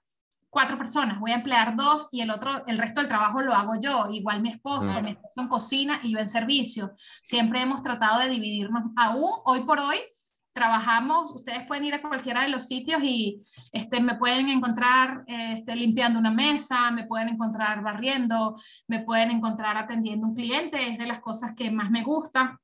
[0.49, 3.79] cuatro personas, voy a emplear dos y el otro, el resto del trabajo lo hago
[3.79, 6.93] yo, igual mi esposo, mi esposo en cocina y yo en servicio.
[7.21, 9.99] Siempre hemos tratado de dividirnos, aún hoy por hoy
[10.59, 13.41] trabajamos, ustedes pueden ir a cualquiera de los sitios y
[13.71, 19.77] este, me pueden encontrar este, limpiando una mesa, me pueden encontrar barriendo, me pueden encontrar
[19.77, 22.59] atendiendo un cliente, es de las cosas que más me gusta.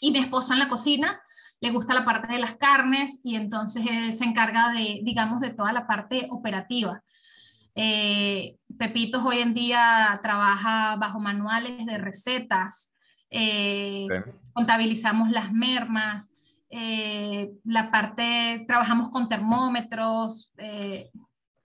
[0.00, 1.20] Y mi esposo en la cocina
[1.60, 5.50] le gusta la parte de las carnes y entonces él se encarga de, digamos, de
[5.50, 7.02] toda la parte operativa.
[7.74, 12.96] Eh, Pepitos hoy en día trabaja bajo manuales de recetas,
[13.30, 14.06] eh,
[14.52, 16.31] contabilizamos las mermas,
[16.72, 21.10] eh, la parte, trabajamos con termómetros, eh,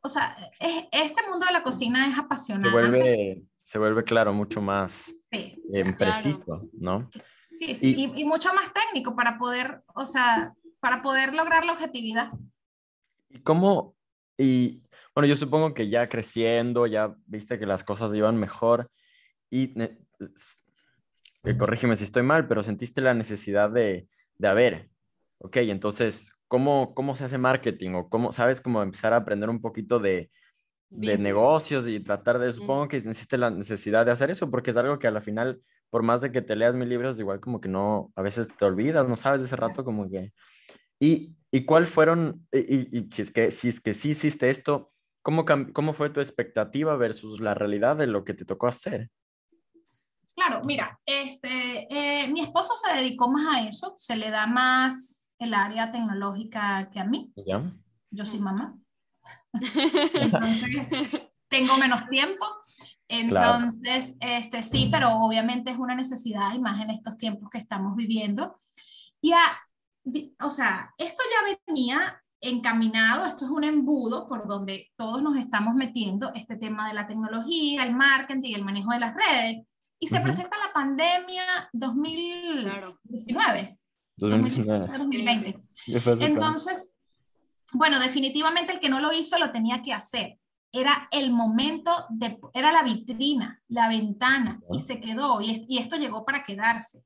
[0.02, 2.70] o sea, es- este mundo de la cocina es Se apasionante.
[2.70, 5.98] vuelve, se vuelve claro mucho más Sí, eh, Claro.
[5.98, 7.10] preciso, ¿no?
[7.48, 11.74] sí, sí, y, y mucho más técnico para poder, o sea, para poder lograr la
[11.74, 12.30] objetividad.
[13.30, 13.96] ¿Y cómo?
[14.38, 14.84] Y
[15.16, 18.90] bueno, yo supongo que ya creciendo, ya viste que las cosas iban mejor
[19.50, 19.74] y
[21.58, 24.90] corrígeme si estoy mal, pero sentiste la necesidad de, de a ver,
[25.40, 27.92] ok, entonces, ¿cómo, cómo se hace marketing?
[27.96, 28.62] O cómo, ¿sabes?
[28.62, 30.32] Cómo empezar a aprender un poquito de,
[30.90, 34.78] de negocios y tratar de, supongo que existe la necesidad de hacer eso, porque es
[34.78, 37.62] algo que a la final, por más de que te leas mil libros, igual como
[37.62, 40.34] que no, a veces te olvidas, no sabes de ese rato como que...
[41.00, 44.92] ¿Y, y cuál fueron, y, y- si, es que, si es que sí hiciste esto,
[45.22, 49.10] ¿cómo, ¿cómo fue tu expectativa versus la realidad de lo que te tocó hacer?
[50.36, 55.27] Claro, mira, este, eh, mi esposo se dedicó más a eso, se le da más
[55.40, 57.64] el área tecnológica que a mí, ¿Ya?
[58.12, 58.76] yo soy mamá,
[59.54, 62.46] entonces tengo menos tiempo,
[63.30, 63.64] Claro.
[63.64, 67.96] entonces, este, sí, pero obviamente es una necesidad, y más en estos tiempos que estamos
[67.96, 68.58] viviendo.
[69.22, 69.58] Y, a-
[70.44, 75.74] o sea, esto ya venía encaminado, esto es un embudo por donde todos nos estamos
[75.74, 79.66] metiendo, este tema de la tecnología, el marketing, el manejo de las redes.
[80.00, 80.24] Y se Ujú.
[80.26, 83.80] presenta la pandemia 2019,
[84.18, 84.98] 2019.
[84.98, 85.60] 2020.
[85.88, 86.26] Ya fue hace cuánto.
[86.26, 86.98] Entonces,
[87.74, 90.40] bueno, definitivamente el que no lo hizo lo tenía que hacer.
[90.72, 95.42] Era el momento, de, era la vitrina, la ventana, y se quedó.
[95.42, 97.04] Y, y esto llegó para quedarse,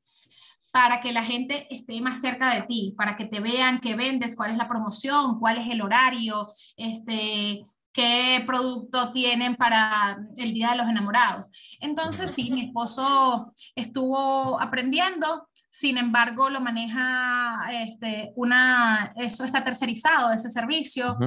[0.72, 4.36] para que la gente esté más cerca de ti, para que te vean qué vendes,
[4.36, 10.72] cuál es la promoción, cuál es el horario, este, qué producto tienen para el Día
[10.72, 11.50] de los Enamorados.
[11.80, 20.34] Entonces, sí, mi esposo estuvo aprendiendo sin embargo lo maneja este, una, eso está tercerizado,
[20.34, 21.18] ese servicio.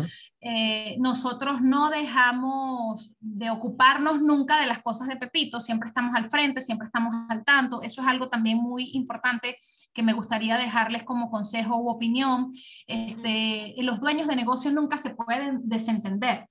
[0.40, 6.28] Eh, nosotros no dejamos de ocuparnos nunca de las cosas de Pepito, siempre estamos al
[6.28, 7.80] frente, siempre estamos al tanto.
[7.80, 9.56] Eso es algo también muy importante
[9.94, 12.52] que me gustaría dejarles como consejo u opinión.
[12.86, 16.48] Este, los dueños de negocios nunca se pueden desentender.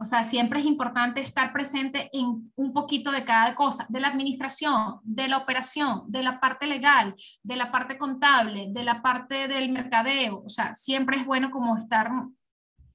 [0.00, 4.08] O sea, siempre es importante estar presente en un poquito de cada cosa, de la
[4.08, 9.48] administración, de la operación, de la parte legal, de la parte contable, de la parte
[9.48, 10.44] del mercadeo.
[10.44, 12.10] O sea, siempre es bueno como estar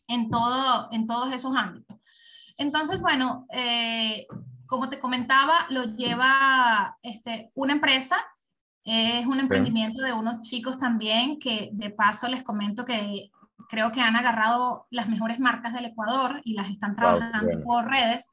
[0.08, 1.98] en, todo, en todos esos ámbitos.
[2.56, 4.26] Entonces, bueno, eh,
[4.66, 8.16] como te comentaba, lo lleva este, una empresa,
[8.86, 13.32] es un emprendimiento de unos chicos también que de paso les comento que
[13.74, 18.28] creo que han agarrado las mejores marcas del Ecuador y las están trabajando por redes.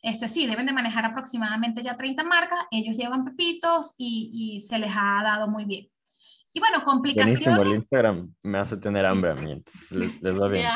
[0.00, 4.78] Este, sí, deben de manejar aproximadamente ya 30 marcas, ellos llevan pepitos y, y se
[4.78, 5.88] les ha dado muy bien.
[6.52, 7.44] Y bueno, complicaciones.
[7.44, 10.66] Buenísimo, el Instagram me hace tener hambre a mí, entonces les, les va bien.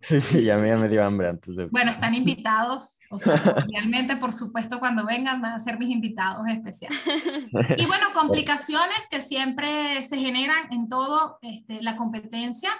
[0.20, 1.66] sí, a mí ya me dio hambre antes de...
[1.66, 3.36] Bueno, están invitados, o sea,
[3.72, 6.98] realmente, por supuesto, cuando vengan van a ser mis invitados especiales.
[7.76, 12.70] Y bueno, complicaciones que siempre se generan en todo este, la competencia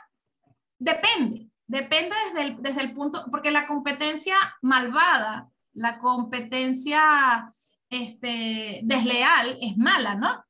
[0.81, 7.55] Depende, depende desde el, desde el punto, porque la competencia malvada, la competencia
[7.91, 10.45] este, desleal es mala, ¿no?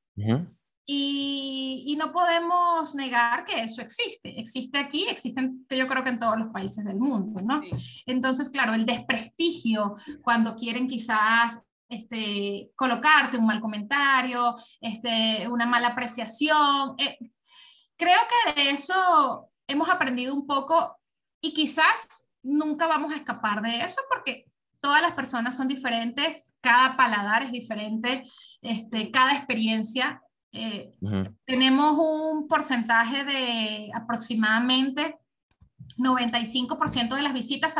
[0.87, 4.38] y, y, no podemos negar que eso existe.
[4.40, 5.40] Existe aquí, existe
[5.71, 7.62] yo creo que en todos los países del mundo, ¿no?
[8.07, 15.88] Entonces, claro, el desprestigio cuando quieren quizás este, colocarte un mal comentario, este, una mala
[15.88, 16.95] apreciación.
[16.99, 17.19] Eh,
[17.97, 20.97] creo que de eso hemos aprendido un poco
[21.41, 24.47] y quizás nunca vamos a escapar de eso porque
[24.81, 28.25] todas las personas son diferentes, cada paladar es diferente,
[28.63, 30.23] este, cada experiencia.
[30.53, 30.93] Eh,
[31.45, 35.19] tenemos un porcentaje de aproximadamente
[35.97, 37.75] 95% de las visitas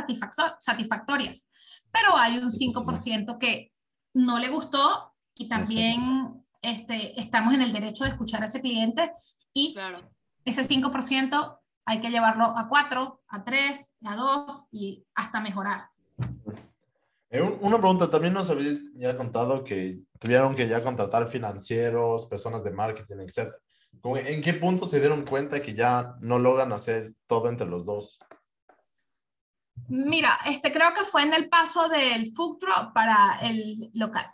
[0.61, 1.49] satisfactorias,
[1.91, 3.73] pero hay un 5% que
[4.15, 9.11] no le gustó y también este, estamos en el derecho de escuchar a ese cliente
[9.53, 9.75] y
[10.45, 11.60] ese 5%
[11.91, 15.89] hay que llevarlo a cuatro, a tres, a dos y hasta mejorar.
[17.31, 22.63] Eh, una pregunta, también nos habéis ya contado que tuvieron que ya contratar financieros, personas
[22.63, 23.53] de marketing, etc.
[24.05, 28.21] ¿En qué punto se dieron cuenta que ya no logran hacer todo entre los dos?
[29.89, 34.27] Mira, este creo que fue en el paso del Futuro para el local.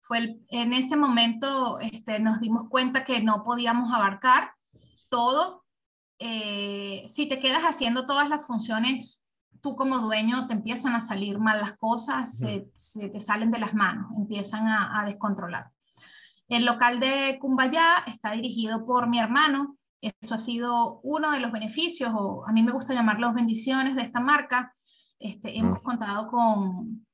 [0.00, 4.52] Fue en ese momento este, nos dimos cuenta que no podíamos abarcar
[5.08, 5.64] todo
[6.18, 9.24] eh, si te quedas haciendo todas las funciones,
[9.60, 13.74] tú como dueño te empiezan a salir mal las cosas, se, te salen de las
[13.74, 15.70] manos, empiezan a, descontrolar.
[16.48, 19.76] El local de Cumbayá está dirigido por mi hermano.
[20.00, 24.02] Eso ha sido uno de los beneficios, o a mí me gusta llamarlos bendiciones de
[24.02, 24.74] esta marca.
[25.18, 27.06] Este, hemos contado con,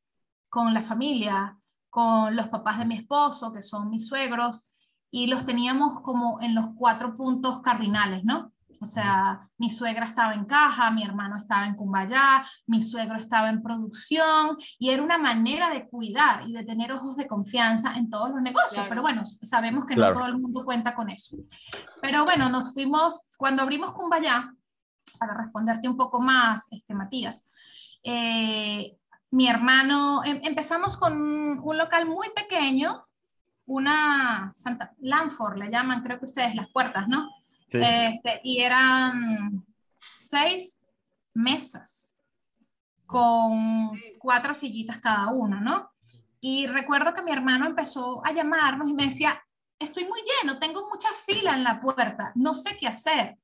[0.48, 1.58] con la familia,
[1.90, 4.74] con los papás de mi esposo, que son mis suegros,
[5.10, 8.53] y los teníamos como en los cuatro puntos cardinales, ¿no?
[8.84, 13.48] O sea, mi suegra estaba en caja, mi hermano estaba en Cumbayá, mi suegro estaba
[13.48, 18.10] en producción y era una manera de cuidar y de tener ojos de confianza en
[18.10, 18.84] todos los negocios.
[18.86, 21.38] Pero bueno, sabemos que no todo el mundo cuenta con eso.
[22.02, 24.54] Pero bueno, nos fuimos, cuando abrimos Cumbayá,
[25.18, 27.48] para responderte un poco más, este, Matías,
[28.02, 28.98] eh,
[29.30, 33.06] mi hermano, em, empezamos con un local muy pequeño,
[33.64, 37.30] una Santa Lanford, le llaman, creo que ustedes, las puertas, ¿no?
[37.82, 39.64] Este, y eran
[40.10, 40.80] seis
[41.34, 42.16] mesas
[43.06, 45.90] con cuatro sillitas cada una, ¿no?
[46.40, 49.42] Y recuerdo que mi hermano empezó a llamarnos y me decía,
[49.78, 53.36] estoy muy lleno, tengo mucha fila en la puerta, no sé qué hacer.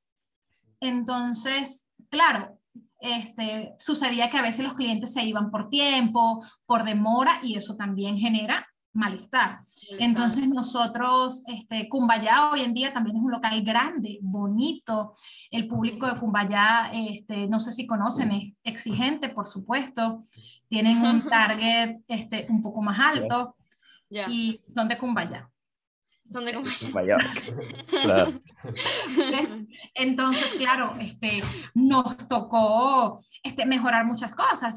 [0.79, 2.59] Entonces, claro,
[2.99, 7.75] este, sucedía que a veces los clientes se iban por tiempo, por demora, y eso
[7.75, 9.61] también genera malestar.
[9.99, 15.13] Entonces nosotros, este, Cumbayá hoy en día también es un local grande, bonito.
[15.49, 20.23] El público de Cumbayá, este, no sé si conocen, es exigente, por supuesto.
[20.67, 23.55] Tienen un target este, un poco más alto
[24.09, 25.49] y son de Cumbayá.
[26.29, 27.17] Son de Cumbayá.
[29.93, 31.41] Entonces, claro, este,
[31.73, 34.75] nos tocó este, mejorar muchas cosas.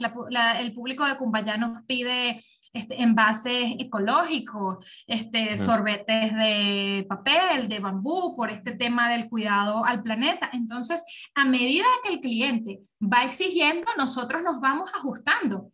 [0.59, 2.43] el público de Cumbayá nos pide
[2.75, 10.03] este, envases ecológicos, este, sorbetes de papel, de bambú, por este tema del cuidado al
[10.03, 10.51] planeta.
[10.53, 11.03] Entonces,
[11.35, 15.71] a medida que el cliente va exigiendo, nosotros nos vamos ajustando.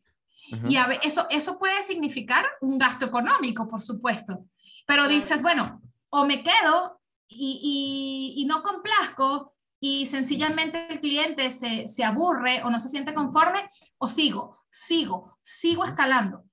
[0.67, 4.47] Y a eso, eso puede significar un gasto económico, por supuesto.
[4.87, 5.81] Pero dices, bueno,
[6.11, 12.63] o me quedo y, y, y no complazco y sencillamente el cliente se, se, aburre
[12.63, 16.45] o no se siente conforme, o sigo, sigo, sigo escalando.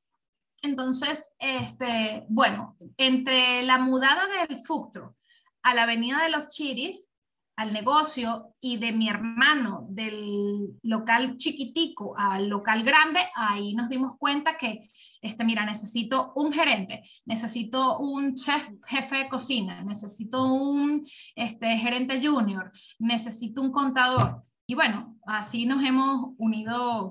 [0.61, 5.15] Entonces, este, bueno, entre la mudada del Fuctro
[5.63, 7.07] a la avenida de los Chiris,
[7.57, 14.15] al negocio y de mi hermano del local chiquitico al local grande, ahí nos dimos
[14.17, 14.91] cuenta que,
[15.21, 21.03] este, mira, necesito un gerente, necesito un chef jefe de cocina, necesito un
[21.35, 24.43] este, gerente junior, necesito un contador.
[24.67, 27.09] Y bueno, así nos hemos unido,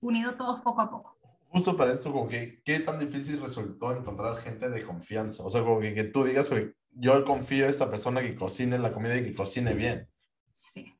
[0.00, 1.15] unido todos poco a poco
[1.48, 5.44] justo para esto, como que, ¿qué tan difícil resultó encontrar gente de confianza?
[5.44, 8.78] O sea, como que, que tú digas, que yo confío en esta persona que cocine
[8.78, 10.08] la comida y que cocine bien.
[10.52, 10.92] Sí.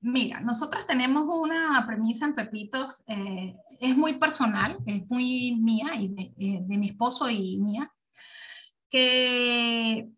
[0.00, 6.08] Mira, nosotros tenemos una premisa en Pepitos, eh, es muy personal, es muy mía y
[6.08, 7.92] de, eh, de, mi esposo y mía,
[8.90, 10.10] que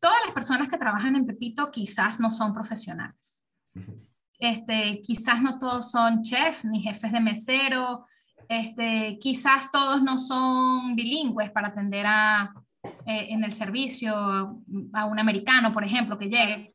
[0.00, 3.44] todas las personas que trabajan en Pepito quizás no son profesionales.
[4.38, 8.06] Este, quizás no todos son chefs ni jefes de mesero,
[8.48, 12.54] este, quizás todos no son bilingües para atender a,
[13.06, 14.14] eh, en el servicio
[14.92, 16.74] a un americano, por ejemplo, que llegue.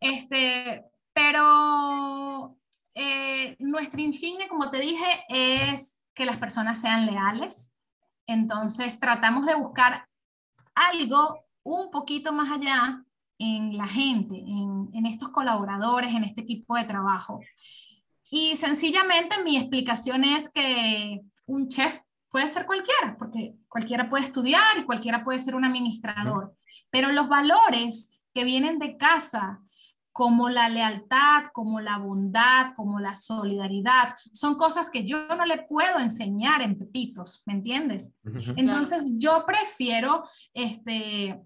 [0.00, 2.56] Este, pero
[2.94, 7.72] eh, nuestra insignia, como te dije, es que las personas sean leales.
[8.26, 10.08] Entonces tratamos de buscar
[10.74, 13.02] algo un poquito más allá
[13.38, 17.40] en la gente, en, en estos colaboradores, en este equipo de trabajo.
[18.36, 24.76] Y sencillamente mi explicación es que un chef puede ser cualquiera, porque cualquiera puede estudiar
[24.76, 26.52] y cualquiera puede ser un administrador,
[26.90, 29.60] pero los valores que vienen de casa,
[30.10, 35.62] como la lealtad, como la bondad, como la solidaridad, son cosas que yo no le
[35.62, 38.18] puedo enseñar en pepitos, ¿me entiendes?
[38.56, 41.40] Entonces yo prefiero este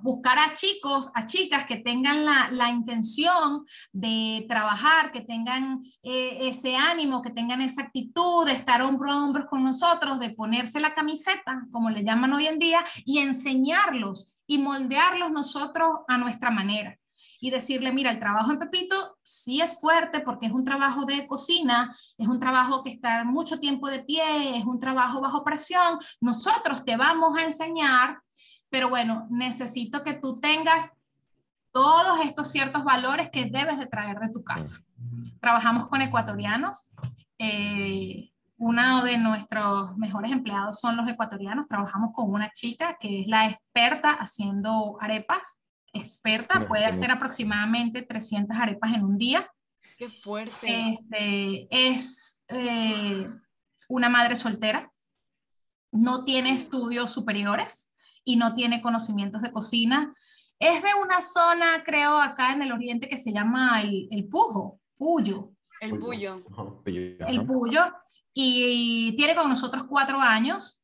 [0.00, 6.76] buscar a chicos, a chicas que tengan la, intención de trabajar, que tengan eh, ese
[6.76, 10.94] ánimo, que tengan esa actitud de estar hombro a hombro con nosotros, de ponerse la
[10.94, 16.98] camiseta, como le llaman hoy en día, y enseñarlos y moldearlos nosotros a nuestra manera.
[17.40, 21.26] Y decirle, mira, el trabajo en Pepito sí es fuerte porque es un trabajo de
[21.26, 25.98] cocina, es un trabajo que está mucho tiempo de pie, es un trabajo bajo presión.
[26.20, 28.22] Nosotros te vamos a enseñar
[28.72, 30.90] pero bueno, necesito que tú tengas
[31.72, 34.78] todos estos ciertos valores que debes de traer de tu casa.
[35.42, 36.90] Trabajamos con ecuatorianos.
[37.38, 41.66] Eh, uno de nuestros mejores empleados son los ecuatorianos.
[41.66, 45.60] Trabajamos con una chica que es la experta haciendo arepas.
[45.92, 49.46] Experta, puede hacer aproximadamente 300 arepas en un día.
[49.98, 50.94] Qué fuerte.
[50.94, 53.28] Este, es eh,
[53.86, 54.90] una madre soltera.
[55.90, 57.91] No tiene estudios superiores
[58.24, 60.14] y no tiene conocimientos de cocina.
[60.58, 64.80] Es de una zona, creo, acá en el oriente que se llama el, el Pujo,
[64.96, 65.52] Puyo.
[65.80, 66.44] El Puyo.
[66.86, 67.92] El Puyo.
[68.32, 70.80] Y tiene con nosotros cuatro años.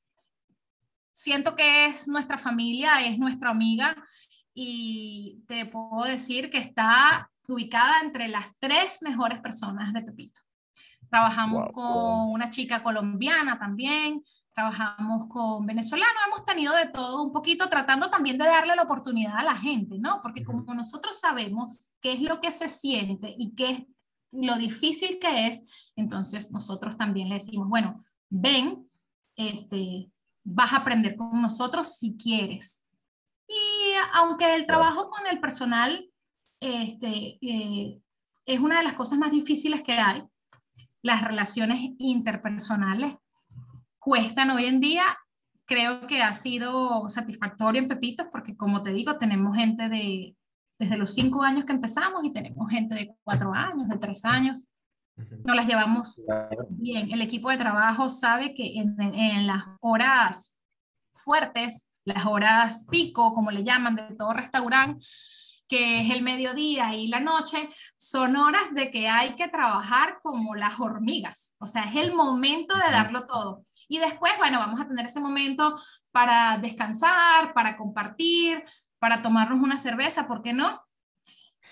[1.13, 3.97] Siento que es nuestra familia, es nuestra amiga
[4.55, 10.41] y te puedo decir que está ubicada entre las tres mejores personas de Pepito.
[11.09, 14.23] Trabajamos con una chica colombiana también,
[14.59, 19.37] trabajamos con venezolanos, hemos tenido de todo un poquito, tratando también de darle la oportunidad
[19.37, 20.21] a la gente, ¿no?
[20.21, 23.87] Porque como nosotros sabemos qué es lo que se siente y qué es
[24.33, 28.91] lo difícil que es, entonces nosotros también le decimos, bueno, ven,
[29.37, 30.11] este,
[30.43, 32.85] vas a aprender con nosotros si quieres.
[33.47, 36.11] Y aunque el trabajo con el personal
[36.59, 38.01] este, eh,
[38.45, 40.25] es una de las cosas más difíciles que hay,
[41.01, 43.19] las relaciones interpersonales
[44.09, 45.05] cuestan hoy en día,
[45.67, 50.35] creo que ha sido satisfactorio en Pepitos porque como te digo, tenemos gente de
[50.79, 54.67] desde los cinco años que empezamos y tenemos gente de cuatro años, de tres años.
[55.45, 56.23] Nos las llevamos
[56.71, 57.13] bien.
[57.13, 60.57] El equipo de trabajo sabe que en, en las horas
[61.13, 65.05] fuertes, las horas pico, como le llaman, de todo restaurante,
[65.69, 70.55] que es el mediodía y la noche, son horas de que hay que trabajar como
[70.55, 71.57] las hormigas.
[71.59, 73.65] O sea, es el momento de darlo todo.
[73.89, 75.79] Y después, bueno, vamos a tener ese momento
[76.13, 78.63] para descansar, para compartir,
[78.99, 80.83] para tomarnos una cerveza, ¿por qué no?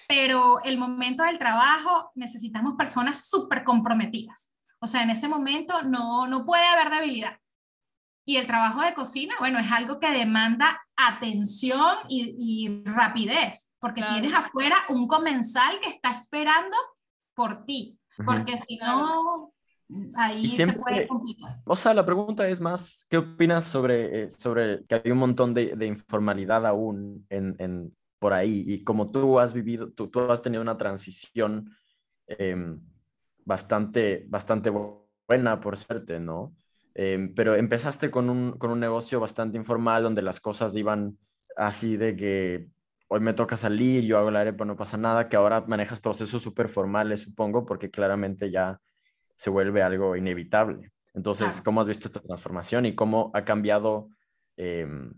[0.09, 4.55] Pero el momento del trabajo necesitamos personas súper comprometidas.
[4.81, 7.39] O sea, en ese momento no, no puede haber debilidad.
[8.25, 14.03] Y el trabajo de cocina, bueno, es algo que demanda atención y, y rapidez, porque
[14.03, 16.77] tienes afuera un comensal que está esperando
[17.35, 19.53] por ti, porque si no,
[20.17, 21.57] ahí se puede complicar.
[21.65, 25.55] O sea, la pregunta es más, ¿qué opinas sobre, eh, sobre que hay un montón
[25.55, 28.65] de, de informalidad aún en, en, por ahí?
[28.67, 31.71] Y como tú has vivido, tú, tú has tenido una transición
[32.27, 32.81] em,
[33.45, 34.71] bastante, bastante
[35.29, 36.55] buena, por suerte, ¿no?
[36.95, 41.19] Em, pero empezaste con un, con un negocio bastante informal donde las cosas iban
[41.57, 42.69] así de que
[43.09, 46.43] hoy me toca salir, yo hago la arepa, no pasa nada, que ahora manejas procesos
[46.43, 48.81] súper formales, supongo, porque claramente ya
[49.37, 50.91] se vuelve algo inevitable.
[51.15, 54.11] Entonces, ¿cómo has visto esta transformación y cómo ha cambiado,
[54.57, 55.15] em,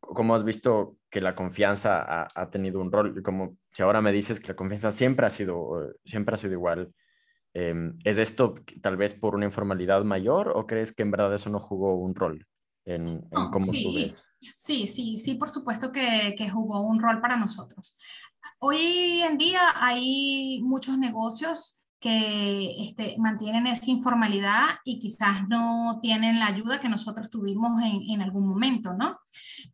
[0.00, 3.22] cómo has visto que la confianza ha, tenido un rol?
[3.22, 6.92] Como si ahora me dices que la confianza siempre ha sido, siempre ha sido igual,
[7.54, 11.50] em, ¿es esto tal vez por una informalidad mayor o crees que en verdad eso
[11.50, 12.44] no jugó un rol
[12.84, 14.24] en, cómo sí, tú ves?
[14.56, 17.96] Sí, sí, sí, por supuesto que, que jugó un rol para nosotros.
[18.58, 26.38] Hoy en día hay muchos negocios que este, mantienen esa informalidad y quizás no tienen
[26.38, 29.18] la ayuda que nosotros tuvimos en, algún momento, ¿no?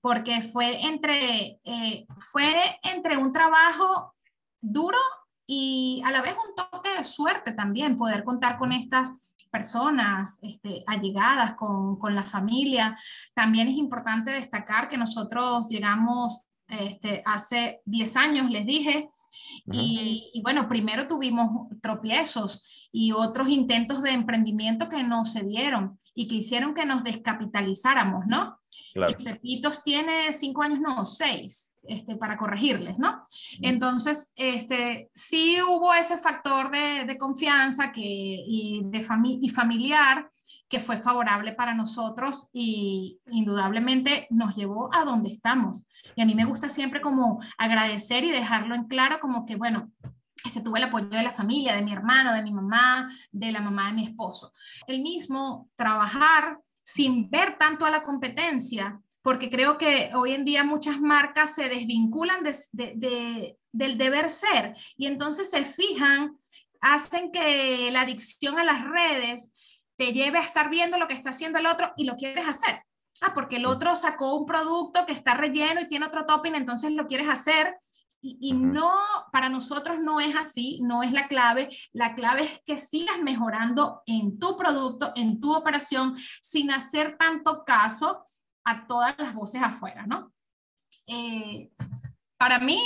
[0.00, 4.14] Porque fue entre, eh, fue entre un trabajo
[4.60, 4.98] duro
[5.46, 9.12] y a la vez un toque de suerte también, poder contar con estas
[9.50, 12.96] personas este, allegadas, con, con, la familia.
[13.34, 19.10] También es importante destacar que nosotros llegamos este, hace 10 años, les dije,
[19.66, 26.28] y, bueno, primero tuvimos tropiezos y otros intentos de emprendimiento que no se dieron y
[26.28, 28.58] que hicieron que nos descapitalizáramos, ¿no?
[28.92, 29.14] Claro.
[29.18, 33.26] Y Pepitos tiene cinco años, no, seis, este, para corregirles, ¿no?
[33.60, 39.04] Entonces, este, sí hubo ese factor de, de confianza que, y, de
[39.40, 40.28] y familiar
[40.68, 45.86] que fue favorable para nosotros y indudablemente nos llevó a donde estamos.
[46.16, 49.92] Y a mí me gusta siempre como agradecer y dejarlo en claro como que, bueno,
[50.44, 53.60] este, tuve el apoyo de la familia, de mi hermano, de mi mamá, de la
[53.60, 54.54] mamá de mi esposo.
[54.86, 60.64] El mismo trabajar sin ver tanto a la competencia, porque creo que hoy en día
[60.64, 66.36] muchas marcas se desvinculan de, del deber ser y entonces se fijan,
[66.80, 69.54] hacen que la adicción a las redes
[69.96, 72.82] te lleve a estar viendo lo que está haciendo el otro y lo quieres hacer.
[73.20, 76.92] Ah, porque el otro sacó un producto que está relleno y tiene otro topping, entonces
[76.92, 77.76] lo quieres hacer.
[78.24, 78.92] Y, no,
[79.32, 81.68] para nosotros no es así, no es la clave.
[81.92, 87.64] La clave es que sigas mejorando en tu producto, en tu operación, sin hacer tanto
[87.64, 88.24] caso
[88.64, 90.32] a todas las voces afuera, ¿no?
[91.06, 91.70] Eh,
[92.36, 92.80] para mí,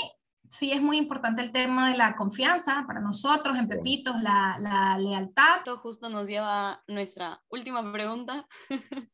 [0.49, 4.99] sí es muy importante el tema de la confianza para nosotros en Pepitos, la, la
[4.99, 5.59] lealtad.
[5.59, 8.47] Esto justo nos lleva a nuestra última pregunta,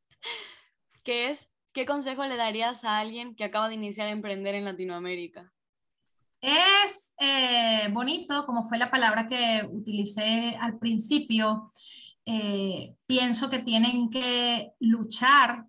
[1.05, 4.65] que es, ¿qué consejo le darías a alguien que acaba de iniciar a emprender en
[4.65, 5.53] Latinoamérica?
[6.41, 11.73] Es eh, bonito, como fue la palabra que utilicé al principio.
[12.25, 15.67] Eh, pienso que tienen que luchar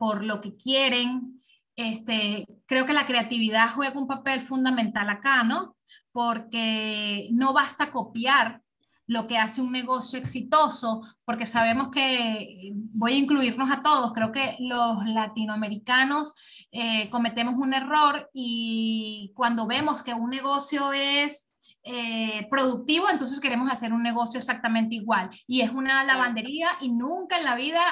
[0.00, 1.42] por lo que quieren,
[1.76, 5.76] este, creo que la creatividad juega un papel fundamental acá, ¿no?
[6.10, 8.62] Porque no basta copiar
[9.06, 14.32] lo que hace un negocio exitoso, porque sabemos que, voy a incluirnos a todos, creo
[14.32, 16.32] que los latinoamericanos
[16.72, 23.70] eh, cometemos un error y cuando vemos que un negocio es eh, productivo, entonces queremos
[23.70, 25.28] hacer un negocio exactamente igual.
[25.46, 27.82] Y es una lavandería y nunca en la vida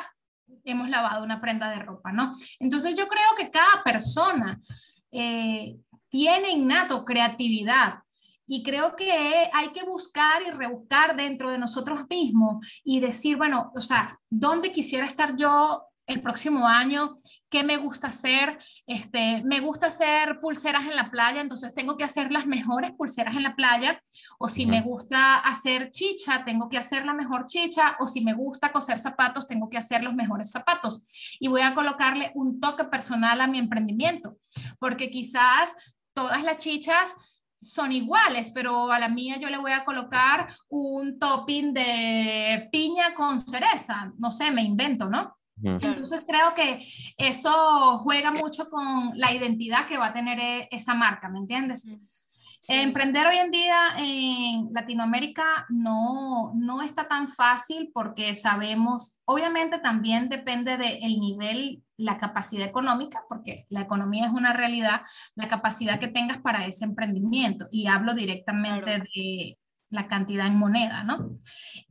[0.65, 2.35] hemos lavado una prenda de ropa, ¿no?
[2.59, 4.61] Entonces yo creo que cada persona
[5.11, 5.77] eh,
[6.09, 8.01] tiene innato creatividad
[8.47, 9.13] y creo que
[9.53, 14.73] hay que buscar y rebuscar dentro de nosotros mismos y decir, bueno, o sea, ¿dónde
[14.73, 17.19] quisiera estar yo el próximo año,
[17.51, 18.59] qué me gusta hacer.
[18.87, 23.37] Este, me gusta hacer pulseras en la playa, entonces tengo que hacer las mejores pulseras
[23.37, 24.01] en la playa.
[24.39, 27.97] O si me gusta hacer chicha, tengo que hacer la mejor chicha.
[28.01, 31.03] O si me gusta coser zapatos, tengo que hacer los mejores zapatos.
[31.41, 34.37] Y voy a colocarle un toque personal a mi emprendimiento,
[34.79, 35.75] porque quizás
[36.15, 37.15] todas las chichas
[37.61, 43.15] son iguales, pero a la mía yo le voy a colocar un topping de piña
[43.15, 45.37] con cereza, no sé, me invento, ¿no?
[45.63, 46.87] Entonces creo que
[47.17, 51.87] eso juega mucho con la identidad que va a tener e, esa marca, ¿me entiendes?
[52.67, 60.29] Emprender hoy en día en Latinoamérica no, no está tan fácil porque sabemos, obviamente también
[60.29, 65.01] depende del nivel, la capacidad económica, porque la economía es una realidad,
[65.35, 67.69] la capacidad que tengas para ese emprendimiento.
[67.71, 69.59] Y hablo directamente de
[69.91, 71.39] la cantidad en moneda, ¿no?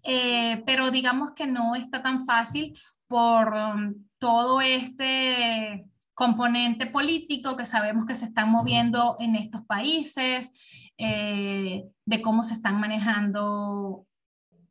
[0.03, 2.77] Eh, pero digamos que no está tan fácil
[3.07, 10.53] por um, todo este componente político que sabemos que se están moviendo en estos países,
[10.97, 14.07] eh, de cómo se están manejando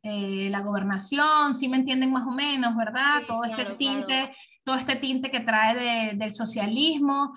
[0.03, 3.21] eh, la gobernación, si me entienden más o menos, ¿verdad?
[3.27, 7.33] todo este tinte, todo este tinte que trae del socialismo,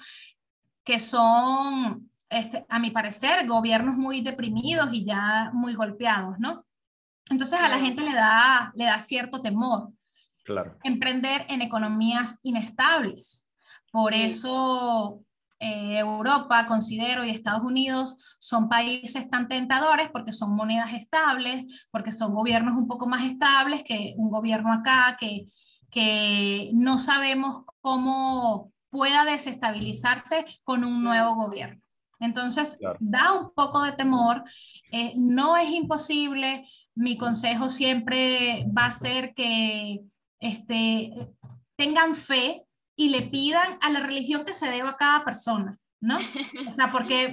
[0.84, 6.64] que son, este, a mi parecer, gobiernos muy deprimidos y ya muy golpeados, ¿no?
[7.30, 9.92] Entonces a la gente le da, le da cierto temor.
[10.51, 10.76] Claro.
[10.82, 13.48] Emprender en economías inestables.
[13.92, 15.22] Por eso
[15.61, 22.12] eh, Europa, considero, y Estados Unidos son países tan tentadores porque son monedas estables, porque
[22.12, 25.46] son gobiernos un poco más estables que un gobierno acá que,
[25.90, 31.80] que no sabemos cómo pueda desestabilizarse con un nuevo gobierno.
[32.18, 34.44] Entonces, da un poco de temor.
[34.90, 36.66] Eh, no es imposible.
[36.94, 40.01] Mi consejo siempre va a ser que
[40.41, 41.12] este,
[41.76, 42.64] tengan fe
[42.97, 46.18] y le pidan a la religión que se deba a cada persona, ¿no?
[46.66, 47.32] O sea, porque,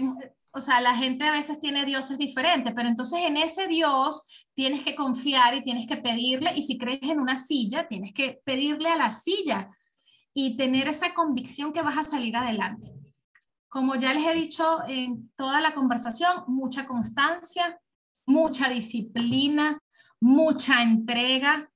[0.52, 4.84] o sea, la gente a veces tiene dioses diferentes, pero entonces en ese Dios tienes
[4.84, 8.90] que confiar y tienes que pedirle, y si crees en una silla, tienes que pedirle
[8.90, 9.70] a la silla
[10.34, 12.94] y tener esa convicción que vas a salir adelante.
[13.70, 17.80] Como ya les he dicho en toda la conversación, mucha constancia,
[18.26, 19.82] mucha disciplina,
[20.20, 21.70] mucha entrega.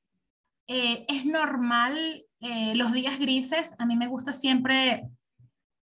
[0.73, 5.05] Eh, es normal eh, los días grises, a mí me gusta siempre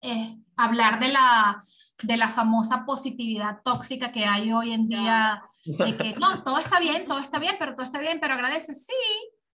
[0.01, 1.64] eh, hablar de la,
[2.05, 6.78] de la famosa positividad tóxica que hay hoy en día, de que no, todo está
[6.78, 8.93] bien, todo está bien, pero todo está bien, pero agradece, sí,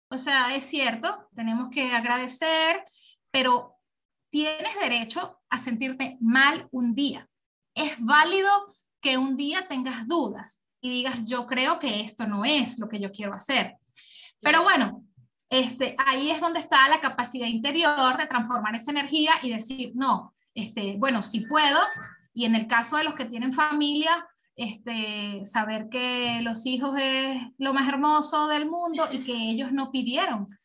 [0.09, 2.83] o sea, es cierto, tenemos que agradecer,
[3.31, 3.77] pero
[4.29, 7.25] tienes derecho a sentirte mal un día.
[7.73, 8.49] Es válido
[8.99, 12.99] que un día tengas dudas y digas, yo creo que esto no es lo que
[12.99, 13.77] yo quiero hacer.
[14.41, 15.05] Pero bueno,
[15.51, 20.33] este, ahí es donde está la capacidad interior de transformar esa energía y decir, no,
[20.55, 21.77] este, bueno, sí puedo.
[22.33, 24.25] Y en el caso de los que tienen familia,
[24.55, 29.91] este, saber que los hijos es lo más hermoso del mundo y que ellos no
[29.91, 30.57] pidieron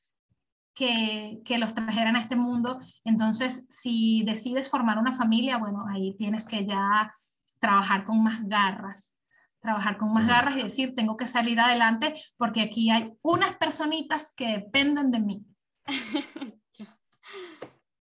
[0.72, 2.78] que, que, los trajeran a este mundo.
[3.05, 7.12] Entonces, si decides formar una familia, bueno, ahí tienes que ya
[7.59, 9.16] trabajar con más garras
[9.67, 14.33] trabajar con más garras y decir, tengo que salir adelante porque aquí hay unas personitas
[14.35, 15.45] que dependen de mí.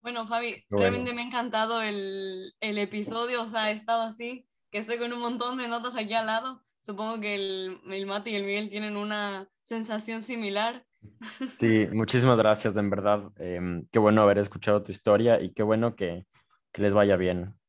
[0.03, 4.79] bueno, Fabi, realmente me ha encantado el, el, episodio, o sea, he estado así, que
[4.79, 6.63] estoy con un montón de notas aquí al lado.
[6.83, 10.85] Supongo que el, el Mati y el Miguel tienen una sensación similar.
[11.59, 13.33] Sí, muchísimas gracias, en verdad.
[13.37, 16.27] Em, qué bueno haber escuchado tu historia y qué bueno que,
[16.73, 17.55] que les vaya bien